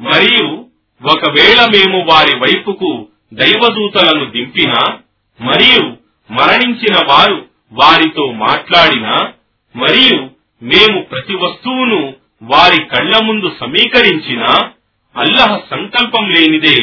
[0.00, 0.68] మరియు
[1.02, 4.98] ఒకవేళ మేము వారి వైపుకు దైవదూతలను దింపినా
[5.40, 5.96] మరియు
[6.32, 9.32] మరణించిన వారు వారితో మాట్లాడినా
[9.76, 10.30] మరియు
[10.62, 14.72] మేము ప్రతి వస్తువును వారి కళ్ళ ముందు సమీకరించినా
[15.16, 16.76] అల్లహ సంకల్పం లేనిదే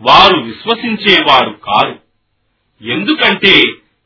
[0.00, 1.98] వారు విశ్వసించేవారు కారు.
[2.82, 3.62] ఎందుకంటే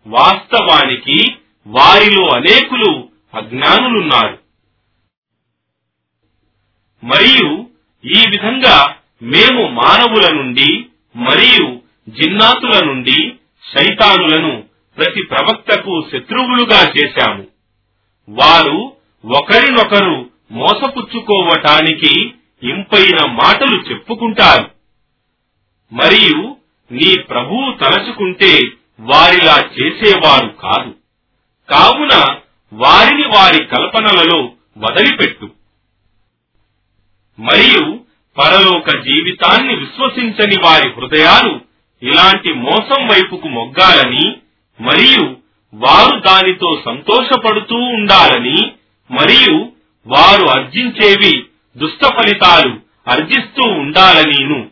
[0.07, 1.35] వాస్తవానికి
[1.67, 4.39] వారిలో అనేకులు అజ్ఞానులున్నారు.
[7.05, 7.69] మరియు
[8.05, 10.87] ఈ విధంగా మేము మానవుల నుండి
[11.17, 13.33] మరియు జిన్నాతుల నుండి
[13.77, 14.65] శైతానులను
[14.97, 17.47] ప్రతి ప్రవక్తకు శత్రువులుగా చేశాము.
[18.29, 18.93] వారు
[19.25, 22.33] ఒకరినొకరు మోసపుచ్చుకోవటానికి
[22.63, 24.71] ఇంపైన మాటలు చెప్పుకుంటారు.
[25.93, 26.57] మరియు
[26.93, 28.61] నీ ప్రభువు తలచుకుంటే
[29.01, 30.95] వారిలా చేసేవారు కాదు.
[31.71, 32.37] కావున
[32.73, 35.51] వారిని వారి కల్పనలలో వదిలిపెట్టు.
[37.39, 38.01] మరియు
[38.39, 41.61] పరలోక జీవితాన్ని విశ్వసించని వారి హృదయాలు
[42.03, 44.37] ఇలాంటి మోసం వైపుకు మొగ్గాలని
[44.81, 45.37] మరియు
[45.75, 48.73] వారు దానితో సంతోషపడుతూ ఉండాలని
[49.11, 49.73] మరియు
[50.07, 51.45] వారు అర్జించేవి
[51.77, 54.71] దుష్ట ఫలితాలు అర్జిస్తూ ఉండాలనిను.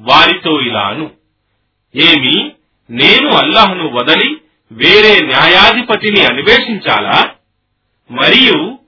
[0.00, 1.10] వారితో ఇలాను.
[1.96, 2.52] ఏమి?
[2.90, 4.36] నేను అల్లాహ్ను వదలి
[4.72, 7.24] వేరే న్యాయాధిపతిని అన్వేషించాలా?
[8.10, 8.78] మరియు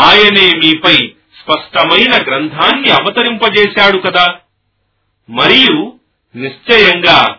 [0.00, 0.94] ఆయనే మీపై
[1.42, 4.26] స్పష్టమైన గ్రంథాన్ని అవతరింపజేశాడు కదా.
[5.30, 5.92] మరియు
[6.36, 7.36] నిశ్చయంగా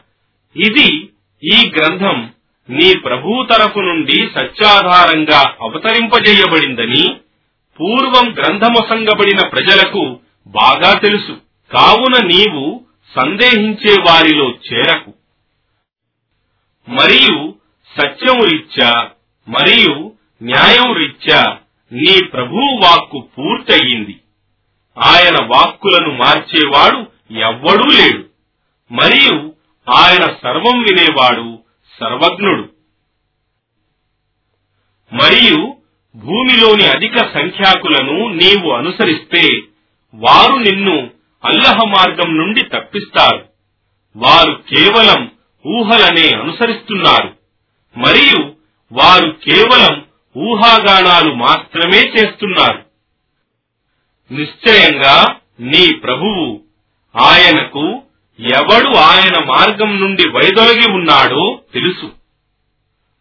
[0.57, 1.09] ఇది
[1.43, 2.33] ఈ గ్రంథం
[2.69, 7.15] నీ ప్రభువు తరఫు నుండి సత్యాధారంగా అవతరింపజేయబడిందని
[7.79, 11.37] పూర్వం గ్రంథమొసంగబడిన ప్రజలకు బాగా తెలుసు.
[11.73, 12.85] కావున నీవు
[13.19, 15.13] సందేహించే వారిలో చేరకు.
[16.89, 17.53] మరియు
[18.01, 19.09] సత్యము రీత్యా
[19.47, 20.11] మరియు
[20.43, 21.57] న్యాయం రీత్యా
[21.91, 24.19] నీ ప్రభువు వాక్కు పూర్తయింది.
[25.03, 26.97] ఆయన వాక్కులను మార్చేవాడు
[27.33, 28.25] ఎవ్వడూ లేడు.
[28.91, 29.53] మరియు
[29.89, 31.59] ఆయన సర్వం వినేవాడు
[31.99, 32.69] సర్వజ్ఞుడు.
[35.13, 35.75] మరియు
[36.15, 39.61] భూమిలోని అధిక సంఖ్యాకులను నీవు అనుసరిస్తే
[40.13, 41.09] వారు నిన్ను
[41.45, 43.45] అల్లహ మార్గం నుండి తప్పిస్తారు.
[44.15, 45.31] వారు కేవలం
[45.67, 47.35] ఊహలనే అనుసరిస్తున్నారు.
[47.97, 48.53] మరియు
[48.91, 50.05] వారు కేవలం
[50.37, 52.85] ఊహాగానాలు మాత్రమే చేస్తున్నారు.
[54.33, 56.61] నిశ్చయంగా నీ ప్రభువు
[57.17, 58.01] ఆయనకు
[58.39, 62.11] ఎవడు ఆయన మార్గం నుండి వైదొలగి ఉన్నాడో తెలుసు.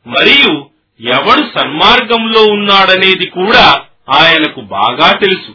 [0.06, 0.70] మరియు
[1.00, 5.54] ఎవడు సన్మార్గంలో ఉన్నాడనేది కూడా ఆయనకు బాగా తెలుసు.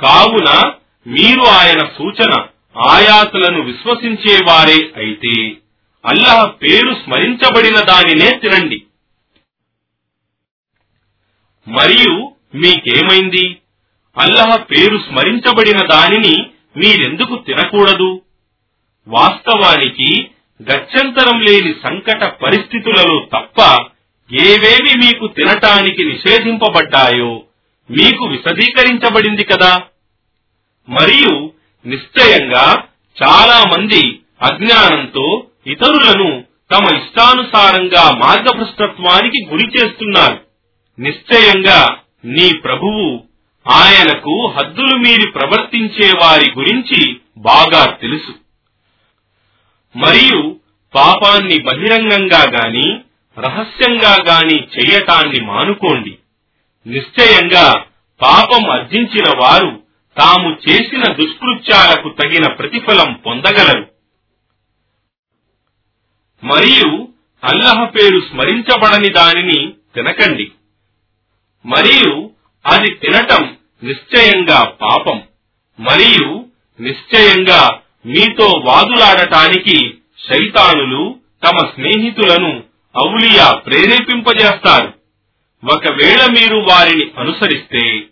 [0.00, 0.72] కావున
[1.06, 2.46] మీరు ఆయన సూచన
[2.78, 5.61] ఆయాతులను విశ్వసించేవారే అయితే
[6.04, 8.82] అల్లాహ్ పేరు స్మరించబడిన దానినే తినండి.
[11.68, 13.56] మరియు మీకేమైంది?
[14.18, 18.22] అల్లాహ్ పేరు స్మరించబడిన దానిని మీరెందుకు తినకూడదు?
[19.08, 20.30] వాస్తవానికి
[20.72, 23.60] గత్యంతరం లేని సంకట పరిస్థితులలో తప్ప
[24.32, 27.42] ఏవేవి మీకు తినటానికి నిషేధింపబడ్డాయో
[27.90, 29.82] మీకు విశదీకరించబడింది కదా.
[30.88, 31.52] మరియు
[31.86, 32.84] నిశ్చయంగా
[33.22, 40.40] చాలా మంది అజ్ఞానంతో ఇతరులను తమ ఇష్టానుసారంగా మార్గభ్రష్టత్వానికి గురి చేస్తున్నారు.
[40.98, 43.24] నిశ్చయంగా నీ ప్రభువు
[43.70, 48.34] ఆయనకు హద్దులు మీరి ప్రవర్తించే వారి గురించి బాగా తెలుసు.
[49.98, 50.56] మరియు
[50.94, 53.00] పాపాన్ని బహిరంగంగా గాని
[53.38, 56.18] రహస్యంగా గాని చెయ్యటాన్ని మానుకోండి.
[56.86, 57.84] నిశ్చయంగా
[58.22, 59.82] పాపం అర్జించిన వారు
[60.18, 63.91] తాము చేసిన దుష్కృత్యాలకు తగిన ప్రతిఫలం పొందగలరు.
[66.44, 67.08] మరియు
[67.44, 70.50] అల్లహ పేరు స్మరించబడని దానిని తినకండి.
[71.66, 72.30] మరియు
[72.66, 75.22] అది తినటం నిశ్చయంగా పాపం.
[75.80, 76.46] మరియు
[76.80, 79.94] నిశ్చయంగా మీతో వాదులాడటానికి
[80.30, 81.16] శైతానులు
[81.46, 82.62] తమ స్నేహితులను
[83.06, 84.92] ఔలియా ప్రేరేపింపజేస్తారు.
[85.74, 88.02] ఒకవేళ మీరు వారిని అనుసరిస్తే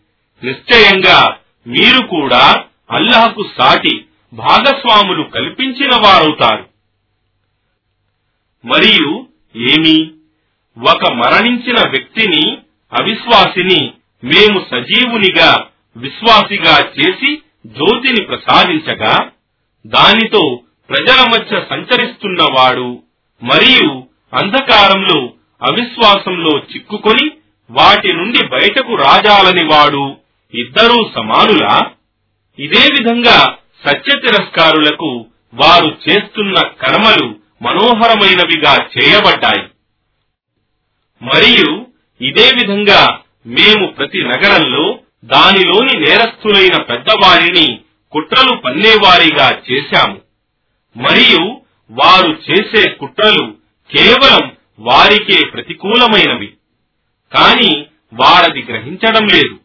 [0.44, 6.69] నిశ్చయంగా మీరు కూడా అల్లహకు సాటి భాగస్వాములు కల్పించిన వారవుతారు.
[8.64, 9.26] మరియు
[9.56, 10.10] ఏమి?
[10.76, 12.44] ఒక మరణించిన వ్యక్తిని
[12.92, 13.80] అవిశ్వాసిని
[14.24, 15.50] మేము సజీవునిగా
[15.96, 17.30] విశ్వాసిగా చేసి
[17.66, 19.14] జ్యోతిని ప్రసాదించగా
[19.86, 23.02] దానితో ప్రజల మధ్య సంచరిస్తున్నవాడు
[23.42, 23.90] మరియు
[24.32, 25.20] అంధకారంలో
[25.62, 27.30] అవిశ్వాసంలో చిక్కుకొని
[27.70, 30.16] వాటి నుండి బయటకు రాజాలని వాడు
[30.54, 31.74] ఇద్దరూ సమానులా?
[32.58, 33.38] ఇదే విధంగా
[33.86, 35.10] సత్య తిరస్కారులకు
[35.54, 37.28] వారు చేస్తున్న కర్మలు
[37.62, 39.66] మనోహరమైనవిగా చేయబడ్డాయి.
[41.22, 41.86] మరియు
[42.20, 47.80] ఇదే విధంగా మేము ప్రతి నగరంలో దానిలోని నేరస్తులైన పెద్దవారిని
[48.12, 50.20] కుట్రలు పన్నేవారిగా చేశాము.
[50.96, 51.60] మరియు
[51.90, 53.54] వారు చేసే కుట్రలు
[53.96, 56.46] కేవలం వారికే ప్రతికూలమైనవి.
[57.36, 59.60] కాని వారది గ్రహించడం లేదు.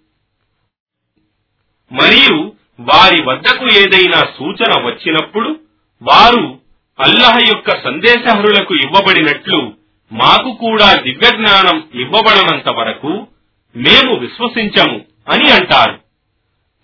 [1.92, 5.60] మరియు వారి వద్దకు ఏదైనా సూచన వచ్చినప్పుడు
[6.02, 6.65] వారు
[7.00, 9.74] అల్లహ యొక్క సందేశహరులకు ఇవ్వబడినట్లు
[10.12, 13.28] మాకు కూడా దివ్య జ్ఞానం ఇవ్వబడనంత వరకు
[13.76, 15.02] మేము విశ్వసించము
[15.32, 16.00] అని అంటారు.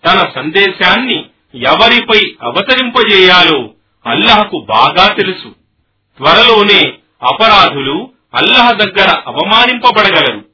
[0.06, 1.26] తన సందేశాన్ని
[1.56, 3.70] ఎవరిపై అవతరింపజేయాలో
[4.06, 5.56] అల్లహకు బాగా తెలుసు.
[6.18, 6.94] త్వరలోనే
[7.24, 10.46] అపరాధులు అల్లహ దగ్గర అవమానింపబడగలరు.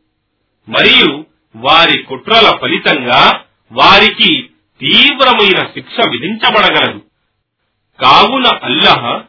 [0.70, 1.26] మరియు
[1.56, 3.40] వారి కుట్రల ఫలితంగా
[3.72, 4.50] వారికి
[4.82, 7.02] తీవ్రమైన శిక్ష విధించబడగలదు.
[8.04, 9.22] కావున అల్లహ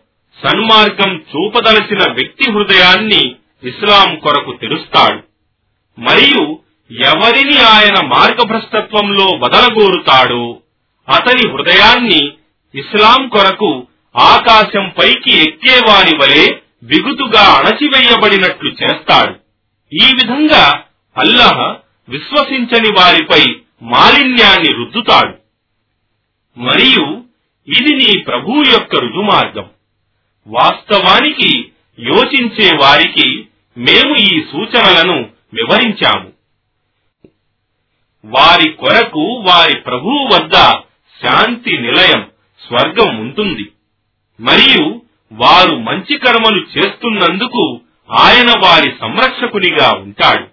[0.44, 5.22] సన్మార్గం చూపదలసిన వ్యక్తి హృదయాన్ని ఇస్లాం కొరకు తెరుస్తాడు.
[6.00, 6.58] మరియు
[7.00, 10.58] ఎవరిని ఆయన మార్గభ్రష్టత్వంలో వదలగోరుతాడో
[11.08, 12.32] అతని హృదయాన్ని
[12.74, 13.86] ఇస్లాం కొరకు
[14.16, 19.34] ఆకాశం పైకి ఎక్కేవాని వలె బిగుతుగా అణచివేయబడినట్లు చేస్తాడు.
[19.92, 20.82] ఈ విధంగా
[21.18, 21.76] అల్లహ
[22.08, 25.34] విశ్వసించని వారిపై మాలిన్యాన్ని రుద్దుతాడు.
[26.58, 27.22] మరియు
[27.68, 29.70] ఇది నీ ప్రభు యొక్క రుజుమార్గం.
[30.48, 33.48] వాస్తవానికి యోచించే వారికి
[33.78, 36.32] మేము ఈ సూచనలను వివరించాము.
[38.24, 40.52] వారి కొరకు వారి ప్రభువు వద్ద
[41.24, 42.30] శాంతి నిలయం
[42.68, 43.72] స్వర్గం ఉంటుంది.
[44.40, 45.02] మరియు
[45.32, 47.80] వారు మంచి కర్మలు చేస్తున్నందుకు
[48.10, 50.46] ఆయన వారి సంరక్షకునిగా ఉంటాడు.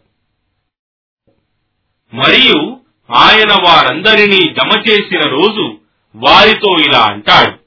[2.16, 2.80] మరియు
[3.16, 5.78] ఆయన వారందరినీ జమ చేసిన రోజు
[6.16, 7.65] వారితో ఇలా అంటాడు.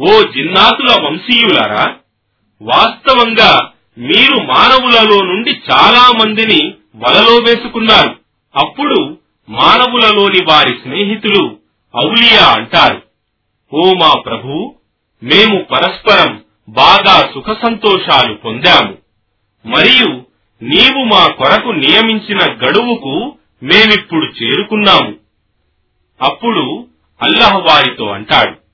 [0.00, 1.94] ఓ జిన్నాతుల వంశీయులారా
[2.62, 8.16] వాస్తవంగా మీరు మానవులలో నుండి చాలా మందిని వలలో వేసుకున్నారు.
[8.56, 9.18] అప్పుడు
[9.48, 11.56] మానవులలోని వారి స్నేహితులు
[11.96, 13.02] ఔలియా అంటారు.
[13.72, 14.74] ఓ మా ప్రభు
[15.22, 18.98] మేము పరస్పరం బాగా సుఖ సంతోషాలు పొందాము.
[19.66, 20.22] మరియు
[20.62, 25.14] నీవు మా కొరకు నియమించిన గడువుకు మేమిప్పుడు చేరుకున్నాము.
[26.22, 26.86] అప్పుడు
[27.22, 28.67] అల్లహ వారితో అంటాడు.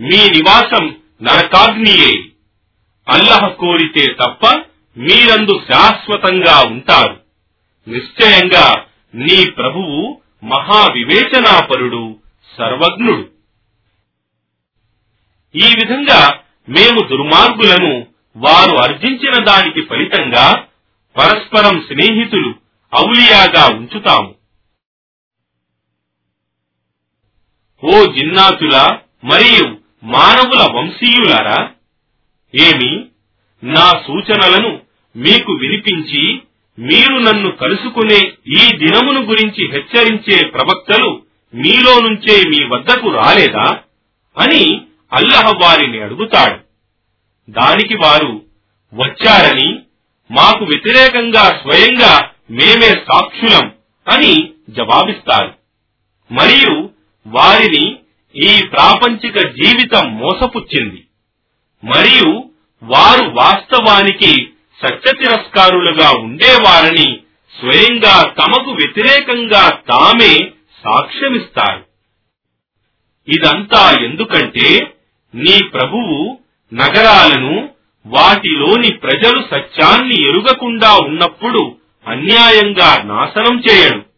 [0.00, 2.12] మీ నివాసం నరకాగ్నియే
[3.08, 4.62] అల్లహ కోరితే తప్ప
[4.96, 7.20] మీరందు శాశ్వతంగా ఉంటారు.
[7.88, 12.18] నిశ్చయంగా నీ ప్రభువు మహావివేచనాపరుడు
[12.58, 13.30] సర్వజ్ఞుడు.
[15.54, 18.06] ఈ విధంగా మేము దుర్మార్గులను
[18.36, 20.64] వారు అర్జించిన దానికి ఫలితంగా
[21.16, 22.54] పరస్పరం స్నేహితులు
[22.94, 24.34] ఔలియాగా ఉంచుతాము.
[27.84, 29.69] ఓ జిన్నాతుల మరియు
[30.04, 31.70] మానవుల వంశీయులారా
[32.54, 33.06] ఏమి
[33.64, 34.80] నా సూచనలను
[35.16, 36.40] మీకు వినిపించి
[36.78, 41.22] మీరు నన్ను కలుసుకునే ఈ దినమును గురించి హెచ్చరించే ప్రవక్తలు
[41.54, 43.80] మీలో నుంచే మీ వద్దకు రాలేదా
[44.38, 44.80] అని
[45.12, 46.60] అల్లహ వారిని అడుగుతాడు.
[47.50, 48.44] దానికి వారు
[48.94, 49.78] వచ్చారని
[50.30, 53.72] మాకు వ్యతిరేకంగా స్వయంగా మేమే సాక్షులం
[54.08, 55.54] అని జవాబిస్తారు.
[56.32, 56.90] మరియు
[57.26, 57.96] వారిని
[58.36, 61.04] ఈ ప్రాపంచిక జీవితం మోసపుచ్చింది.
[61.84, 62.44] మరియు
[62.82, 64.50] వారు వాస్తవానికి
[64.82, 67.18] సత్య తిరస్కారులుగా ఉండేవారని
[67.60, 70.38] స్వయంగా తమకు వ్యతిరేకంగా తామే
[70.84, 71.84] సాక్ష్యమిస్తారు.
[73.28, 74.94] ఇదంతా ఎందుకంటే
[75.34, 76.38] నీ ప్రభువు
[76.74, 77.70] నగరాలను
[78.06, 84.10] వాటిలోని ప్రజలు సత్యాన్ని ఎరుగకుండా ఉన్నప్పుడు అన్యాయంగా నాశనం చేయడు.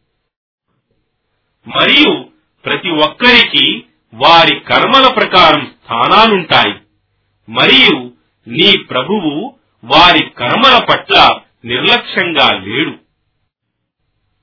[1.68, 2.24] మరియు
[2.64, 6.74] ప్రతి ఒక్కరికి వారి కర్మల ప్రకారం స్థానాలుంటాయి.
[7.48, 8.10] మరియు
[8.48, 9.54] నీ ప్రభువు
[9.84, 12.92] వారి కర్మల పట్ల నిర్లక్ష్యంగా లేడు.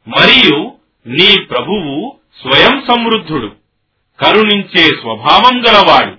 [0.09, 0.71] మరియు
[1.07, 3.51] నీ ప్రభువు స్వయం సమృద్ధుడు
[4.19, 6.17] కరుణించే స్వభావం గలవాడు.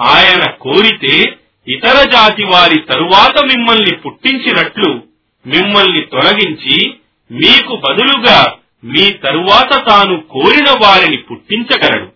[0.00, 1.38] ఆయన కోరితే
[1.68, 5.02] ఇతర జాతి వారి తరువాత మిమ్మల్ని పుట్టించినట్లు
[5.46, 6.94] మిమ్మల్ని తొలగించి
[7.30, 12.13] మీకు బదులుగా మీ తరువాత తాను కోరిన వారిని పుట్టించగలడు.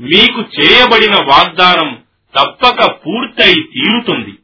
[0.00, 2.02] మీకు చేయబడిన వాగ్దానం
[2.38, 4.38] తప్పక పూర్తయి తీరుతుంది.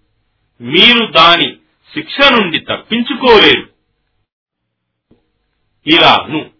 [0.60, 1.56] మీరు దాని
[1.94, 3.68] శిక్ష నుండి తప్పించుకోలేరు.
[5.86, 6.50] ఇలాను.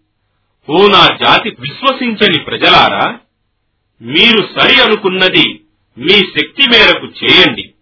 [0.71, 3.19] ఓ నా జాతి విశ్వసించని ప్రజలారా
[4.03, 5.61] మీరు సరి అనుకున్నది
[5.99, 7.75] మీ శక్తి మేరకు చేయండి.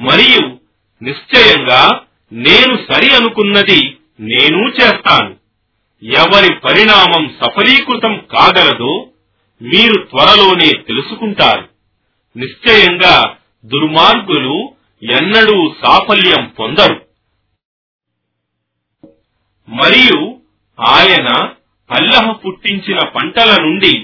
[0.00, 0.58] మరియు
[1.02, 2.00] నిశ్చయంగా
[2.32, 5.36] నేను సరి అనుకున్నది నేను చేస్తాను.
[6.02, 9.10] ఎవరి పరిణామం సఫలీకృతం కాగలదో
[9.64, 11.64] మీరు త్వరలోనే తెలుసుకుంటారు.
[12.36, 14.56] నిశ్చయంగా దుర్మార్గులు
[15.02, 16.96] ఎన్నడూ సాఫల్యం పొందరు.
[19.68, 20.18] మరియు
[20.78, 21.28] ఆయన
[21.90, 23.94] అల్లహ పుట్టించిన పంటల నుండి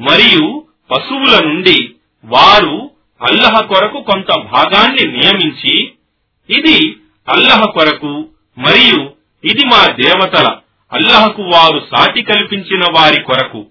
[0.00, 1.78] మరియు పశువుల నుండి
[2.24, 5.74] వారు అల్లహ కొరకు కొంత భాగాన్ని నియమించి
[6.48, 6.78] ఇది
[7.28, 8.12] అల్లహ కొరకు
[8.58, 9.00] మరియు
[9.44, 10.48] ఇది మా దేవతల
[10.92, 13.66] అల్లహకు వారు సాటి కల్పించిన వారి కొరకు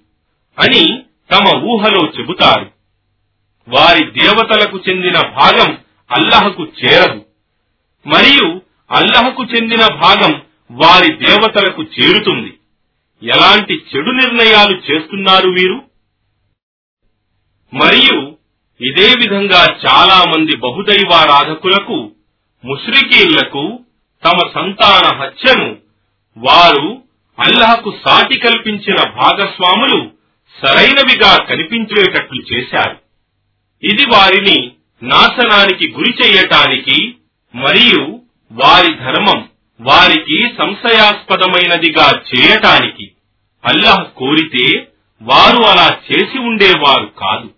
[0.58, 0.84] అని
[1.32, 2.72] తమ ఊహలో చెబుతారు.
[3.70, 5.78] వారి దేవతలకు చెందిన భాగం
[6.12, 7.26] అల్లహకు చేరదు.
[8.08, 10.42] మరియు అల్లహకు చెందిన భాగం
[10.72, 12.54] వారి దేవతలకు చేరుతుంది.
[13.24, 15.82] ఎలాంటి చెడు నిర్ణయాలు చేస్తున్నారు వీరు?
[17.74, 18.38] మరియు
[18.82, 22.12] ఇదే విధంగా చాలా మంది బహుదైవారాధకులకు
[22.66, 23.80] ముష్రికీళ్ళకు
[24.26, 25.78] తమ సంతాన హత్యను
[26.38, 27.04] వారు
[27.40, 30.17] అల్లహకు సాటి కల్పించిన భాగస్వాములు
[30.64, 32.98] సరైనవిగా కనిపించేటట్లు చేశారు.
[33.84, 34.72] ఇది వారిని
[35.04, 37.16] నాశనానికి గురి చేయటానికి
[37.56, 38.22] మరియు
[38.52, 39.50] వారి ధర్మం
[39.82, 43.12] వారికి సంశయాస్పదమైనదిగా చేయటానికి
[43.66, 44.88] అల్లాహ్ కోరితే
[45.22, 47.50] వారు అలా చేసి ఉండేవారు కాదు.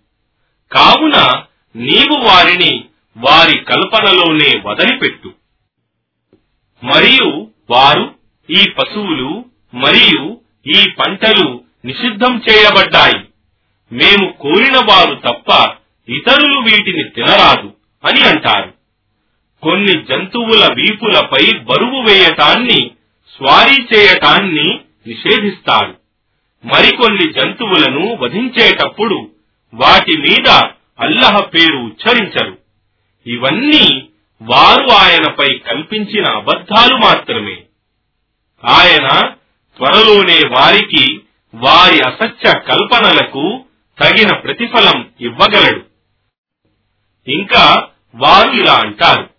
[0.72, 1.42] కావున
[1.76, 2.84] నీవు వారిని
[3.16, 5.32] వారి కల్పనలోనే వదిలిపెట్టు.
[6.84, 8.14] మరియు వారు
[8.50, 13.24] ఈ పశువులు మరియు ఈ పంటలు నిషిద్ధం చేయబడ్డాయి.
[13.92, 15.72] మేము కోరిన వారు తప్ప
[16.08, 17.72] ఇతరులు వీటిని తినరాదు
[18.06, 18.74] అని అంటారు.
[19.62, 22.90] కొన్ని జంతువుల వీపులపై బరువు వేయటాన్ని
[23.36, 25.96] స్వారీ చేయటాన్ని నిషేధిస్తారు.
[26.64, 29.30] మరికొన్ని జంతువులను వధించేటప్పుడు
[29.74, 30.50] వాటి మీద
[31.00, 32.58] అల్లహ పేరు ఉచ్చరించరు.
[33.26, 34.08] ఇవన్నీ
[34.42, 37.56] వారు ఆయనపై కల్పించిన అబద్ధాలు మాత్రమే.
[38.64, 39.08] ఆయన
[39.76, 41.19] త్వరలోనే వారికి
[41.54, 43.64] వారి అసత్య కల్పనలకు
[44.02, 45.82] తగిన ప్రతిఫలం ఇవ్వగలడు.
[47.30, 49.30] ఇంకా వారు ఇలా అంటారు.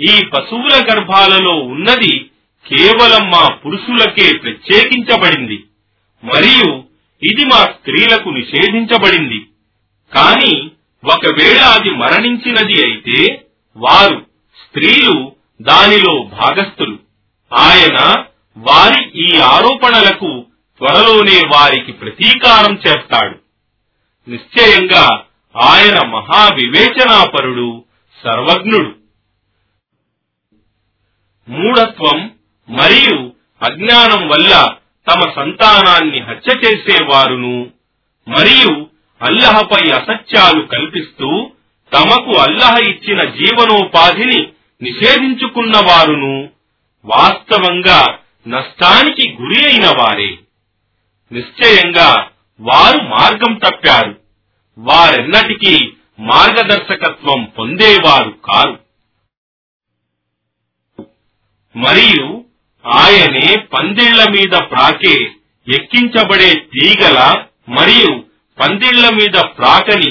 [0.00, 2.30] ఈ పశువుల గర్భాలలో ఉన్నది
[2.68, 5.64] కేవలం మా పురుషులకే ప్రత్యేకించబడింది.
[6.24, 6.84] మరియు
[7.22, 9.46] ఇది మా స్త్రీలకు నిషేధించబడింది.
[10.14, 10.70] కాని
[11.04, 13.44] ఒకవేళ అది మరణించినది అయితే
[13.76, 14.26] వారు
[14.62, 15.32] స్త్రీలు
[15.62, 16.98] దానిలో భాగస్థులు.
[17.54, 18.24] ఆయన
[18.56, 20.46] వారి ఈ ఆరోపణలకు
[20.78, 23.38] త్వరలోనే వారికి ప్రతీకారం చేస్తాడు.
[24.30, 25.24] నిశ్చయంగా
[25.56, 27.84] ఆయన మహావివేచనాపరుడు
[28.24, 29.04] సర్వజ్ఞుడు.
[31.48, 32.34] మూఢత్వం
[32.68, 34.76] మరియు అజ్ఞానం వల్ల
[35.12, 37.70] తమ సంతానాన్ని హత్య చేసేవారును
[38.28, 38.86] మరియు
[39.22, 41.50] అల్లహపై అసత్యాలు కల్పిస్తూ
[41.92, 44.48] తమకు అల్లహ ఇచ్చిన జీవనోపాధిని
[44.82, 46.48] నిషేధించుకున్న వారును
[47.04, 50.38] వాస్తవంగా నష్టానికి గురి అయిన వారే.
[51.34, 52.08] నిశ్చయంగా
[52.60, 54.12] వారు మార్గం తప్పారు.
[54.78, 55.74] వారెన్నటికీ
[56.20, 58.76] మార్గదర్శకత్వం పొందేవారు కారు.
[61.74, 62.26] మరియు
[62.84, 65.14] ఆయనే పందిళ్ళ మీద ప్రాకే
[65.66, 67.18] ఎక్కించబడే తీగల
[67.68, 68.12] మరియు
[68.58, 70.10] పందిళ్ళ మీద ప్రాకని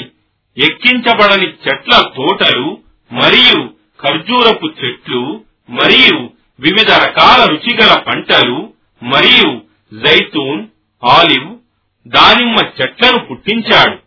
[0.56, 2.66] ఎక్కించబడని చెట్ల తోటలు
[3.10, 3.60] మరియు
[4.00, 5.22] ఖర్జూరపు చెట్లు
[5.70, 6.16] మరియు
[6.58, 8.58] వివిధ రకాల రుచిగల పంటలు
[9.02, 9.50] మరియు
[9.92, 10.62] జైతూన్
[11.04, 11.56] ఆలివ్
[12.08, 13.98] దానిమ్మ చెట్లను పుట్టించాడు.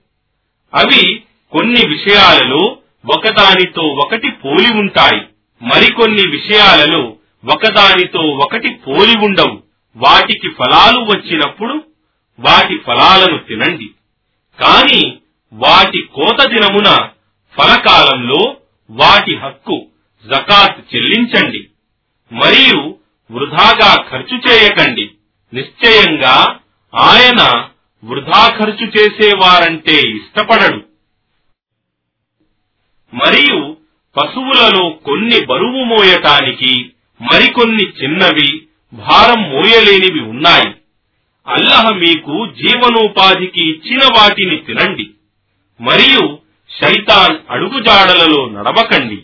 [0.73, 2.77] అవి కొన్ని విషయాలలో
[3.15, 5.21] ఒకదానితో ఒకటి పోలి ఉంటాయి.
[5.61, 7.15] మరికొన్ని విషయాలలో
[7.53, 9.63] ఒకదానితో ఒకటి పోలి ఉండవు.
[9.95, 11.73] వాటికి ఫలాలు వచ్చినప్పుడు
[12.39, 13.89] వాటి ఫలాలను తినండి.
[14.63, 15.17] కాని
[15.53, 17.09] వాటి కోత దినమున
[17.57, 18.57] ఫలకాలంలో
[18.89, 19.85] వాటి హక్కు
[20.25, 21.67] జకాత్ చెల్లించండి.
[22.31, 22.95] మరియు
[23.31, 25.09] వృధాగా ఖర్చు చేయకండి.
[25.53, 26.59] నిశ్చయంగా
[26.95, 27.69] ఆయన
[28.03, 30.85] వృధా ఖర్చు చేసేవారంటే ఇష్టపడడు.
[33.13, 33.77] మరియు
[34.17, 36.91] పశువులలో కొన్ని బరువు మోయటానికి
[37.21, 40.73] మరికొన్ని చిన్నవి భారం మోయలేనివి ఉన్నాయి.
[41.47, 45.09] అల్లహ మీకు జీవనోపాధికి ఇచ్చిన వాటిని తినండి.
[45.81, 46.39] మరియు
[46.81, 49.23] శైతాన్ అడుగుజాడలలో నడవకండి.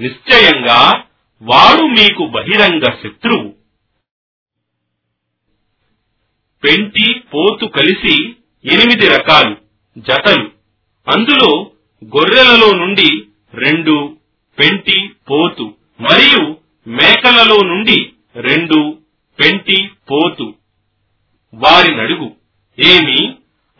[0.00, 1.02] నిశ్చయంగా
[1.42, 3.61] వాడు మీకు బహిరంగ శత్రువు.
[6.64, 8.24] పెంటి పోతు కలిసి
[8.72, 9.56] ఎనిమిది రకాలు
[9.98, 10.50] జతలు.
[11.08, 11.70] అందులో
[12.04, 13.22] గొర్రెలలో నుండి
[13.54, 14.16] రెండు
[14.58, 15.74] పెంటి పోతు.
[16.00, 16.56] మరియు
[16.88, 18.98] మేకలలో నుండి రెండు
[19.40, 20.54] పెంటి పోతు.
[21.54, 22.32] వారి నడుగు.
[22.78, 23.34] ఏమి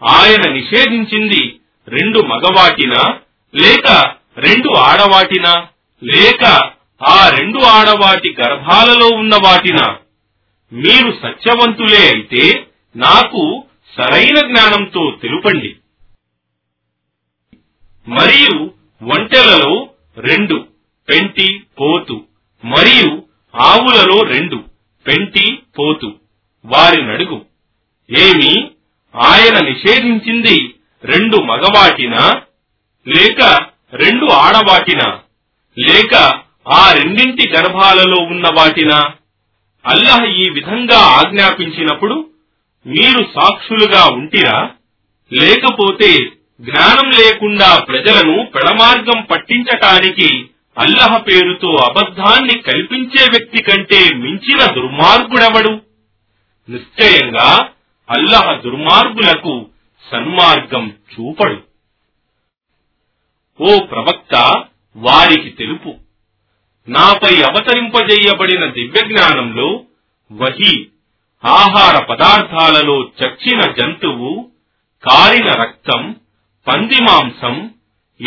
[0.08, 3.18] ఆయన నిషేధించింది రెండు మగవాటినా
[3.54, 5.66] లేక రెండు ఆడవాటినా
[6.04, 6.44] లేక
[7.08, 9.96] ఆ రెండు ఆడవాటి గర్భాలలో ఉన్న వాటినా.
[10.72, 13.64] మీరు సత్యవంతులే అయితే నాకు
[13.96, 15.76] సరైన జ్ఞానంతో తెలుపండి.
[18.08, 18.70] మరియు
[19.02, 20.66] ఒంటెలలో రెండు
[21.08, 22.24] పెంటి పోతు.
[22.64, 23.22] మరియు
[23.60, 24.56] ఆవులలో రెండు
[25.06, 26.14] పెంటి పోతు.
[26.64, 27.44] వారినడుగు
[28.18, 28.70] ఏమి
[29.22, 32.42] ఆయన నిషేధించింది రెండు మగవాటినా?
[33.08, 35.20] లేక రెండు ఆడవాటినా?
[35.78, 39.04] లేక ఆ రెండింటి గర్భాలలో ఉన్న వాటినా
[39.86, 42.31] అల్లహ ఈ విధంగా ఆజ్ఞాపించినప్పుడు
[42.86, 44.70] మీరు సాక్షులుగా ఉంటిరా?
[45.32, 46.18] లేకపోతే
[46.60, 55.82] జ్ఞానం లేకుండా ప్రజలను పెడమార్గం పట్టించటానికి అల్లహ పేరుతో అబద్ధాన్ని కల్పించే వ్యక్తి కంటే మించిన దుర్మార్గుడెవడు?
[56.68, 57.68] నిశ్చయంగా
[58.10, 59.66] అల్లహ దుర్మార్గులకు
[60.10, 61.62] సన్మార్గం చూపడు.
[63.60, 64.64] ఓ ప్రవక్త
[64.96, 65.94] వారికి తెలుపు.
[66.88, 69.82] నాపై అవతరింపజేయబడిన దివ్యజ్ఞానంలో
[70.32, 70.86] వహి
[71.44, 74.50] ఆహార పదార్థాలలో చచ్చిన జంతువు
[75.04, 76.16] కారిన రక్తం
[76.68, 77.70] పంది మాంసం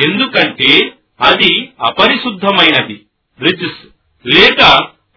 [0.03, 3.01] ఎందుకంటే అది అపరిశుద్ధమైనది.
[3.41, 3.87] రిజిస్.
[4.27, 4.61] లేక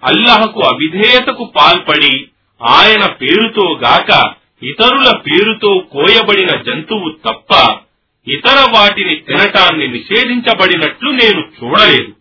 [0.05, 2.29] అల్లహకు అవిధేయతకు పాల్పడి
[2.63, 7.77] ఆయన పేరుతో గాక ఇతరుల పేరుతో కోయబడిన జంతువు తప్ప
[8.29, 12.13] ఇతర వాటిని తినటాన్ని నిషేధించబడినట్లు నేను చూడలేదు.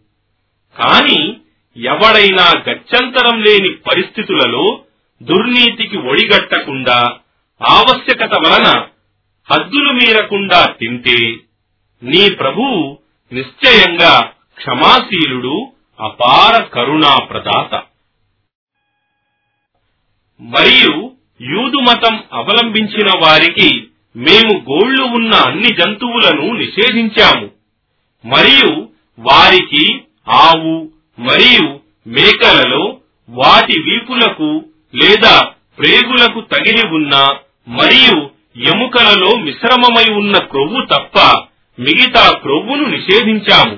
[0.77, 1.37] కాని
[1.77, 4.81] ఎవడైనా గత్యంతరం లేని పరిస్థితులలో
[5.21, 6.97] దుర్నీతికి ఒడిగట్టకుండా
[7.61, 8.67] ఆవశ్యకత వలన
[9.47, 11.19] హద్దులు మీరకుండా తింటే
[12.01, 12.97] నీ ప్రభువు
[13.31, 14.13] నిశ్చయంగా
[14.57, 15.55] క్షమాశీలుడు
[15.99, 17.83] అపార కరుణా ప్రదాత
[20.39, 23.69] మరియు యూదు మతం అవలంబించిన వారికి
[24.15, 27.47] మేము గోళ్ళు ఉన్న అన్ని జంతువులను నిషేధించాము.
[28.23, 28.69] మరియు
[29.17, 29.83] వారికి
[30.29, 30.75] ఆవు
[31.19, 31.67] మరియు
[32.07, 32.83] మేకలలో
[33.29, 34.49] వాటి వీపులకు
[35.03, 35.41] లేదా
[35.79, 37.37] ప్రేగులకు తగిలి ఉన్న
[37.67, 38.29] మరియు
[38.75, 41.19] ఎముకలలో మిశ్రమమై ఉన్న క్రొవ్వు తప్ప
[41.79, 43.77] మిగతా క్రొవ్వును నిషేధించాము.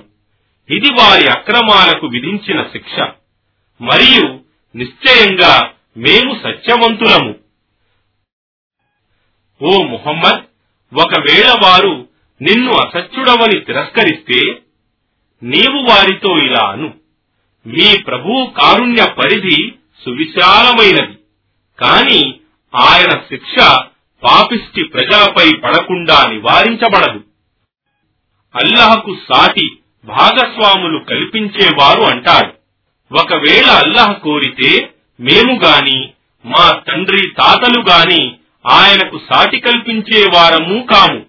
[0.70, 3.00] ఇది వారి అక్రమాలకు విధించిన శిక్ష.
[3.82, 4.40] మరియు
[4.76, 7.36] నిశ్చయంగా మేము సత్యవంతులము.
[9.62, 10.44] ఓ ముహమ్మద్
[11.00, 12.08] ఒకవేళ వారు
[12.42, 14.62] నిన్ను అసత్యుడవని తిరస్కరిస్తే
[15.44, 16.94] నీవు వారితో ఇలా అను.
[17.68, 19.72] మీ ప్రభువు కారుణ్య పరిధి
[20.05, 21.18] సువిశాలమైనది.
[21.79, 22.33] కాని
[22.75, 23.75] ఆయన శిక్ష
[24.24, 27.24] పాపిష్టి ప్రజలపై పడకుండా నివారించబడదు.
[28.55, 32.53] అల్లహకు సాటి భాగస్వాములు కల్పించేవారు అంటారు
[33.20, 36.09] ఒకవేళ అల్లహ కోరితే మేము గాని
[36.46, 38.35] మా తండ్రి తాతలు గాని
[38.68, 41.25] ఆయనకు సాటి కల్పించేవారము కాము.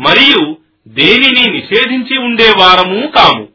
[0.00, 0.56] మరియు
[0.88, 3.48] దేనిని నిషేధించి ఉండేవారము కాము.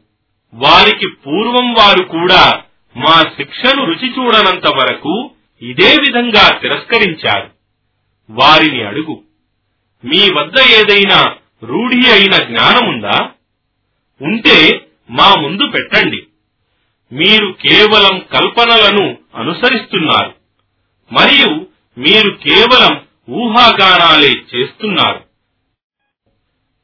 [0.54, 2.62] వారికి పూర్వం వారు కూడా
[2.96, 5.30] మా శిక్షను రుచి చూడనంత వరకు
[5.62, 7.50] ఇదే విధంగా తిరస్కరించారు.
[8.30, 9.22] వారిని అడుగు.
[10.04, 13.30] మీ వద్ద ఏదైనా రూఢి అయిన జ్ఞానముందా?
[14.22, 16.26] ఉంటే మా ముందు పెట్టండి.
[17.12, 20.34] మీరు కేవలం కల్పనలను అనుసరిస్తున్నారు.
[21.12, 21.66] మరియు
[21.98, 25.24] మీరు కేవలం ఊహాగానాలే చేస్తున్నారు.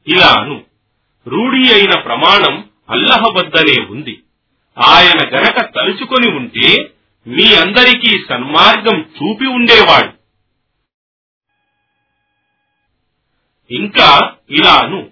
[0.07, 0.63] ఇలాను
[1.27, 4.23] రూఢి అయిన ప్రమాణం అల్లహ వద్దనే ఉంది.
[4.81, 6.91] ఆయన గనక తలుచుకొని ఉంటే
[7.27, 10.19] మీ అందరికీ సన్మార్గం చూపి ఉండేవాడు.
[13.73, 15.09] ఇంకా ఇలాను.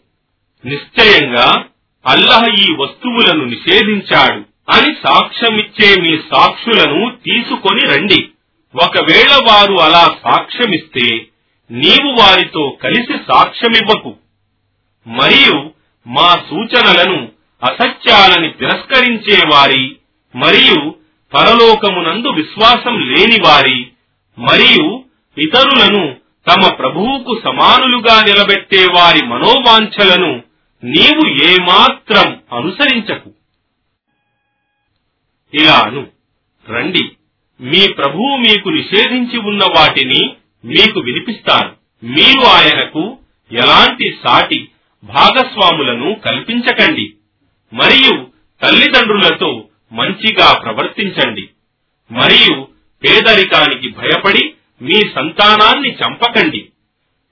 [0.65, 1.65] నిశ్చయంగా
[2.05, 8.29] అల్లహ ఈ వస్తువులను నిషేధించాడు అని సాక్ష్యమిచ్చే మీ సాక్షులను తీసుకొని రండి.
[8.75, 11.25] ఒకవేళ వారు అలా సాక్ష్యమిస్తే
[11.71, 14.15] నీవు వారితో కలిసి సాక్ష్యమివ్వకు.
[15.07, 15.73] మరియు
[16.07, 19.95] మా సూచనలను అసత్యాలని తిరస్కరించే వారి
[20.35, 20.95] మరియు
[21.33, 23.87] పరలోకమునందు విశ్వాసం లేని వారి
[24.39, 25.03] మరియు
[25.37, 26.15] ఇతరులను
[26.49, 30.43] తమ ప్రభువుకు సమానులుగా నిలబెట్టే వారి మనోవాంఛలను
[30.83, 33.31] నీవు ఏమాత్రం అనుసరించకు.
[35.53, 36.07] ఇలాను.
[36.69, 37.11] రండి.
[37.61, 41.71] మీ ప్రభువు మీకు నిషేధించి ఉన్న వాటిని మీకు వినిపిస్తాను.
[42.05, 43.17] మీరు ఆయనకు
[43.51, 44.67] ఎలాంటి సాటి
[45.03, 47.13] భాగస్వాములను కల్పించకండి.
[47.73, 48.27] మరియు
[48.63, 51.49] తల్లిదండ్రులతో మంచిగా ప్రవర్తించండి.
[52.11, 52.67] మరియు
[53.03, 56.67] పేదరికానికి భయపడి మీ సంతానాన్ని చంపకండి.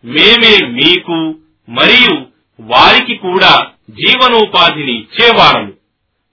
[0.06, 1.36] మేమే మీకు
[1.69, 2.26] మరియు
[2.60, 5.74] వారికి కూడా జీవనోపాధిని ఇచ్చేవారము.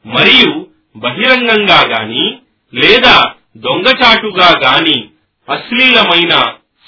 [0.06, 2.38] మరియు బహిరంగంగా గాని
[2.74, 5.04] లేదా దొంగచాటుగా గాని
[5.48, 6.30] అశ్లీలమైన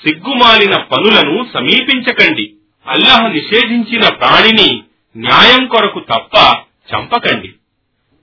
[0.06, 2.54] సిగ్గుమాలిన పనులను సమీపించకండి.
[2.86, 4.82] అల్లహ నిషేధించిన ప్రాణిని
[5.16, 6.56] న్యాయం కొరకు తప్ప
[6.92, 7.48] చంపకండి.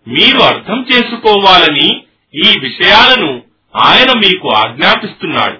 [0.08, 2.02] మీరు అర్థం చేసుకోవాలని
[2.36, 3.42] ఈ విషయాలను
[3.76, 5.58] ఆయన మీకు ఆజ్ఞాపిస్తున్నాడు.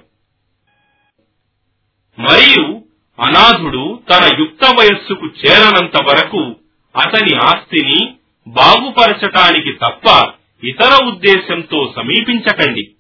[2.22, 2.82] మరియు
[3.22, 6.56] అనాథుడు తన యుక్త వయస్సుకు చేరనంత వరకు
[6.96, 8.14] అతని ఆస్తిని
[8.48, 10.34] బాగుపరచటానికి తప్ప
[10.64, 12.92] ఇతర ఉద్దేశంతో సమీపించకండి.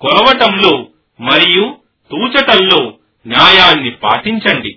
[0.00, 0.86] కొలవటంలో
[1.20, 1.76] మరియు
[2.10, 2.94] తూచటంలో
[3.26, 4.76] న్యాయాన్ని పాటించండి.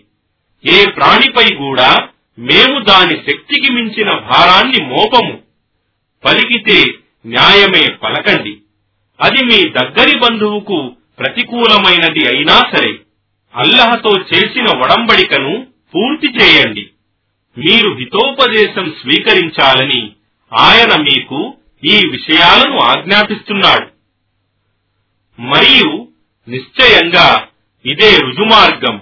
[0.65, 2.07] ఏ ప్రాణిపై కూడా
[2.39, 5.39] మేము దాని శక్తికి మించిన భారాన్ని మోపము.
[6.25, 6.93] పలికితే
[7.25, 8.57] న్యాయమే పలకండి.
[9.21, 12.99] అది మీ దగ్గరి బంధువుకు ప్రతికూలమైనది అయినా సరే
[13.55, 16.89] అల్లహతో చేసిన ఒడంబడికను పూర్తి చేయండి.
[17.57, 20.11] మీరు హితోపదేశం స్వీకరించాలని
[20.57, 23.87] ఆయన మీకు ఈ విషయాలను ఆజ్ఞాపిస్తున్నాడు.
[25.41, 26.07] మరియు
[26.49, 27.47] నిశ్చయంగా
[27.85, 29.01] ఇదే రుజుమార్గం.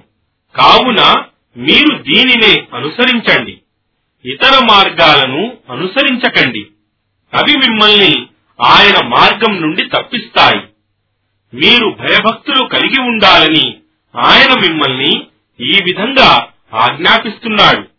[0.55, 1.23] కావున
[1.57, 3.57] మీరు దీనినే అనుసరించండి.
[4.25, 6.67] ఇతర మార్గాలను అనుసరించకండి.
[7.33, 8.27] అవి మిమ్మల్ని
[8.61, 10.67] ఆయన మార్గం నుండి తప్పిస్తాయి.
[11.53, 13.75] మీరు భయభక్తులు కలిగి ఉండాలని
[14.15, 15.27] ఆయన మిమ్మల్ని
[15.61, 17.95] ఈ విధంగా ఆజ్ఞాపిస్తున్నాడు.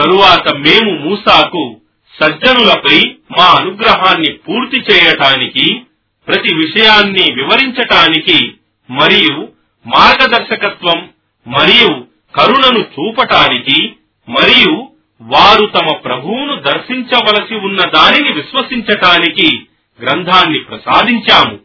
[0.00, 1.80] తరువాత మేము మూసాకు
[2.20, 5.82] సజ్జనులపై మా అనుగ్రహాన్ని పూర్తి చేయటానికి
[6.26, 8.52] ప్రతి విషయాన్ని వివరించటానికి
[8.90, 9.48] మరియు
[9.86, 11.11] మార్గదర్శకత్వం
[11.46, 13.92] మరియు కరుణను చూపటానికి
[14.28, 14.88] మరియు
[15.22, 19.66] వారు తమ ప్రభువును దర్శించవలసి ఉన్న దానిని విశ్వసించటానికి
[20.00, 21.58] గ్రంథాన్ని ప్రసాదించాము.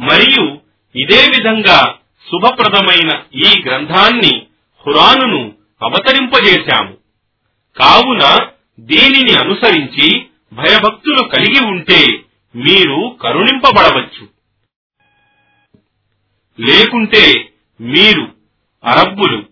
[0.00, 0.58] మరియు
[0.96, 1.94] ఇదే విధంగా
[2.30, 4.46] శుభప్రదమైన ఈ గ్రంథాన్ని
[4.86, 6.96] హురానును అవతరింపజేశాము.
[7.78, 8.46] కావున
[8.80, 12.06] దీనిని అనుసరించి భయభక్తులు కలిగి ఉంటే
[12.56, 14.37] మీరు కరుణింపబడవచ్చు.
[16.60, 18.32] లేకుంటే మీరు
[18.84, 19.46] అరబ్బులు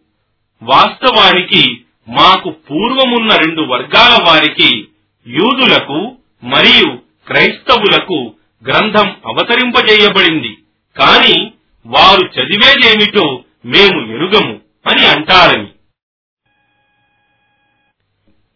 [0.63, 4.89] వాస్తవానికి మాకు పూర్వమున్న రెండు వర్గాల వారికి
[5.27, 8.35] యూదులకు మరియు క్రైస్తవులకు
[8.67, 10.59] గ్రంథం అవతరింపజేయబడింది.
[10.97, 11.53] కాని
[11.87, 15.69] వారు చదివేదేమిటో మేము ఎరుగము అని అంటారని.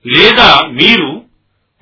[0.06, 1.24] లేదా మీరు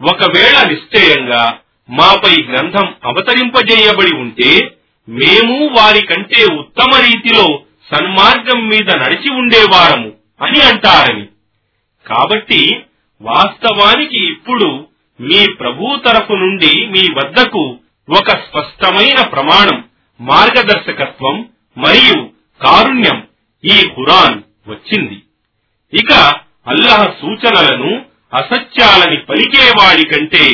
[0.03, 1.59] ఒకవేళ నిశ్చయంగా
[1.91, 4.78] మాపై గ్రంథం అవతరింపజేయబడి ఉంటే
[5.09, 7.61] మేము వారి కంటే ఉత్తమ రీతిలో
[7.95, 11.27] సన్మార్గం మీద నడిచి ఉండేవారము అని అంటారని.
[12.07, 12.77] కాబట్టి
[13.21, 14.87] వాస్తవానికి ఇప్పుడు
[15.21, 19.85] మీ ప్రభు తరఫు నుండి మీ వద్దకు ఒక స్పష్టమైన ప్రమాణం
[20.21, 22.31] మార్గదర్శకత్వం మరియు
[22.63, 23.29] కారుణ్యం
[23.65, 25.23] ఈ ఖురాన్ వచ్చింది.
[25.95, 26.13] ఇక
[26.67, 30.49] అల్లహ సూచనలను అసత్యాలని పలికేవాడి కంటే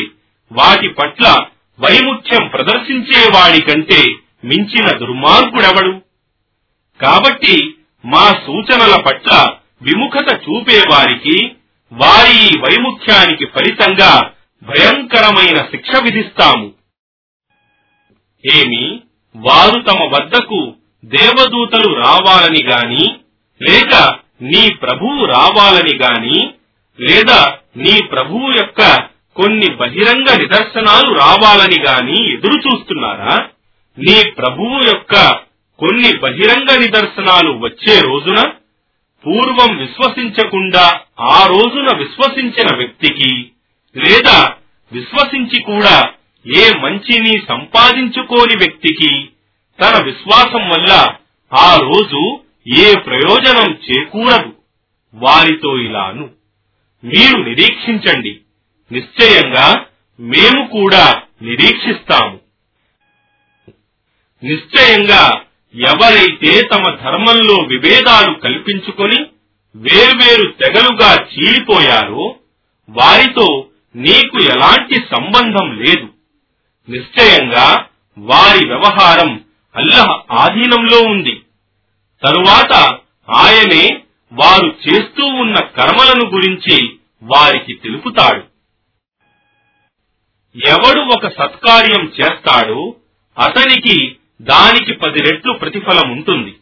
[0.53, 1.47] వాటి పట్ల
[1.81, 4.03] వైముఖ్యం ప్రదర్శించేవాడి కంటే
[4.45, 6.03] మించిన దుర్మార్గుడెవడు?
[7.01, 9.31] కాబట్టి మా సూచనల పట్ల
[9.83, 11.37] విముఖత చూపేవారికి
[11.93, 14.31] వారి వైముఖ్యానికి ఫలితంగా
[14.63, 16.73] భయంకరమైన శిక్ష విధిస్తాము.
[18.45, 19.01] ఏమి
[19.37, 23.05] వారు తమ వద్దకు దేవదూతలు రావాలని గాని
[23.63, 23.95] లేక
[24.43, 26.39] నీ ప్రభువు రావాలని గాని
[27.01, 28.81] లేదా నీ ప్రభువు యొక్క
[29.37, 33.49] కొన్ని బహిరంగ నిదర్శనాలు రావాలని గాని ఎదురు చూస్తున్నారా
[33.99, 35.31] నీ ప్రభువు యొక్క
[35.79, 38.51] కొన్ని బహిరంగ నిదర్శనాలు వచ్చే రోజున
[39.27, 43.51] పూర్వం విశ్వసించకుండా ఆ రోజున విశ్వసించిన వ్యక్తికి
[43.97, 44.55] లేదా
[44.93, 46.11] విశ్వసించి కూడా
[46.57, 49.29] ఏ మంచిని సంపాదించుకోని వ్యక్తికి
[49.81, 51.15] తన విశ్వాసం వల్ల
[51.55, 54.53] ఆ రోజు ఏ ప్రయోజనం చేకూరదు.
[55.15, 56.31] వారితో ఇలాను.
[57.05, 58.39] మీరు నిరీక్షించండి.
[58.93, 59.85] నిశ్చయంగా
[60.21, 62.44] మేము కూడా నిరీక్షిస్తాము.
[64.45, 65.41] నిశ్చయంగా
[65.75, 69.27] ఎవరైతే తమ ధర్మంలో విభేదాలు కల్పించుకొని
[69.77, 72.37] వేర్వేరు తెగలుగా చీలిపోయారో
[72.89, 76.09] వారితో నీకు ఎలాంటి సంబంధం లేదు.
[76.89, 77.87] నిశ్చయంగా
[78.19, 79.45] వారి వ్యవహారం
[79.77, 81.41] అల్లహ ఆధీనంలో ఉంది.
[82.27, 82.99] తరువాత
[83.31, 84.01] ఆయనే
[84.33, 86.89] వారు చేస్తూ ఉన్న కర్మలను గురించి
[87.23, 88.43] వారికి తెలుపుతాడు.
[90.67, 92.95] ఎవడు ఒక సత్కార్యం చేస్తాడో
[93.39, 96.57] అతనికి దానికి పది రెట్లు ప్రతిఫలం ఉంటుంది.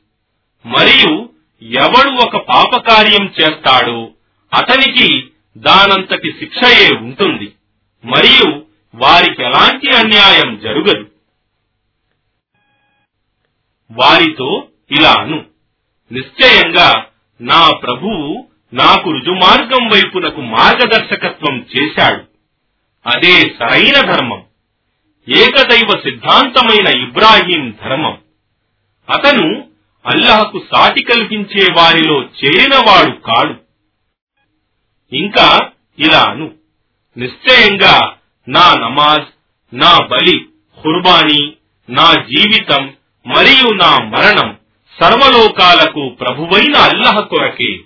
[0.66, 1.28] మరియు
[1.62, 4.10] ఎవడు ఒక పాపకార్యం చేస్తాడో
[4.54, 7.52] అతనికి దానంతటి శిక్షయే ఉంటుంది.
[8.04, 8.62] మరియు
[8.94, 11.10] వారికి ఎలాంటి అన్యాయం జరుగదు.
[13.90, 15.44] వారితో ఇలాను
[16.12, 17.06] నిశ్చయంగా
[17.40, 22.24] నా ప్రభువు నాకు రుజుమార్గం వైపునకు మార్గదర్శకత్వం చేశాడు.
[23.06, 24.44] అదే సరైన ధర్మం.
[25.28, 28.18] ఏకదైవ సిద్ధాంతమైన ఇబ్రాహీం ధర్మం.
[29.10, 29.68] అతను
[30.06, 33.54] అల్లహకు సాటి కల్పించే వారిలో చేరినవాడు కాడు.
[35.16, 36.54] ఇంకా ఇలా అను.
[37.18, 38.16] నిశ్చయంగా
[38.48, 39.24] నా నమాజ్
[39.74, 40.38] నా బలి
[40.82, 41.56] ఖుర్బానీ
[41.90, 42.94] నా జీవితం
[43.26, 44.58] మరియు నా మరణం
[45.00, 47.78] సర్వలోకాలకు ప్రభువైన అల్లహ కొరకే.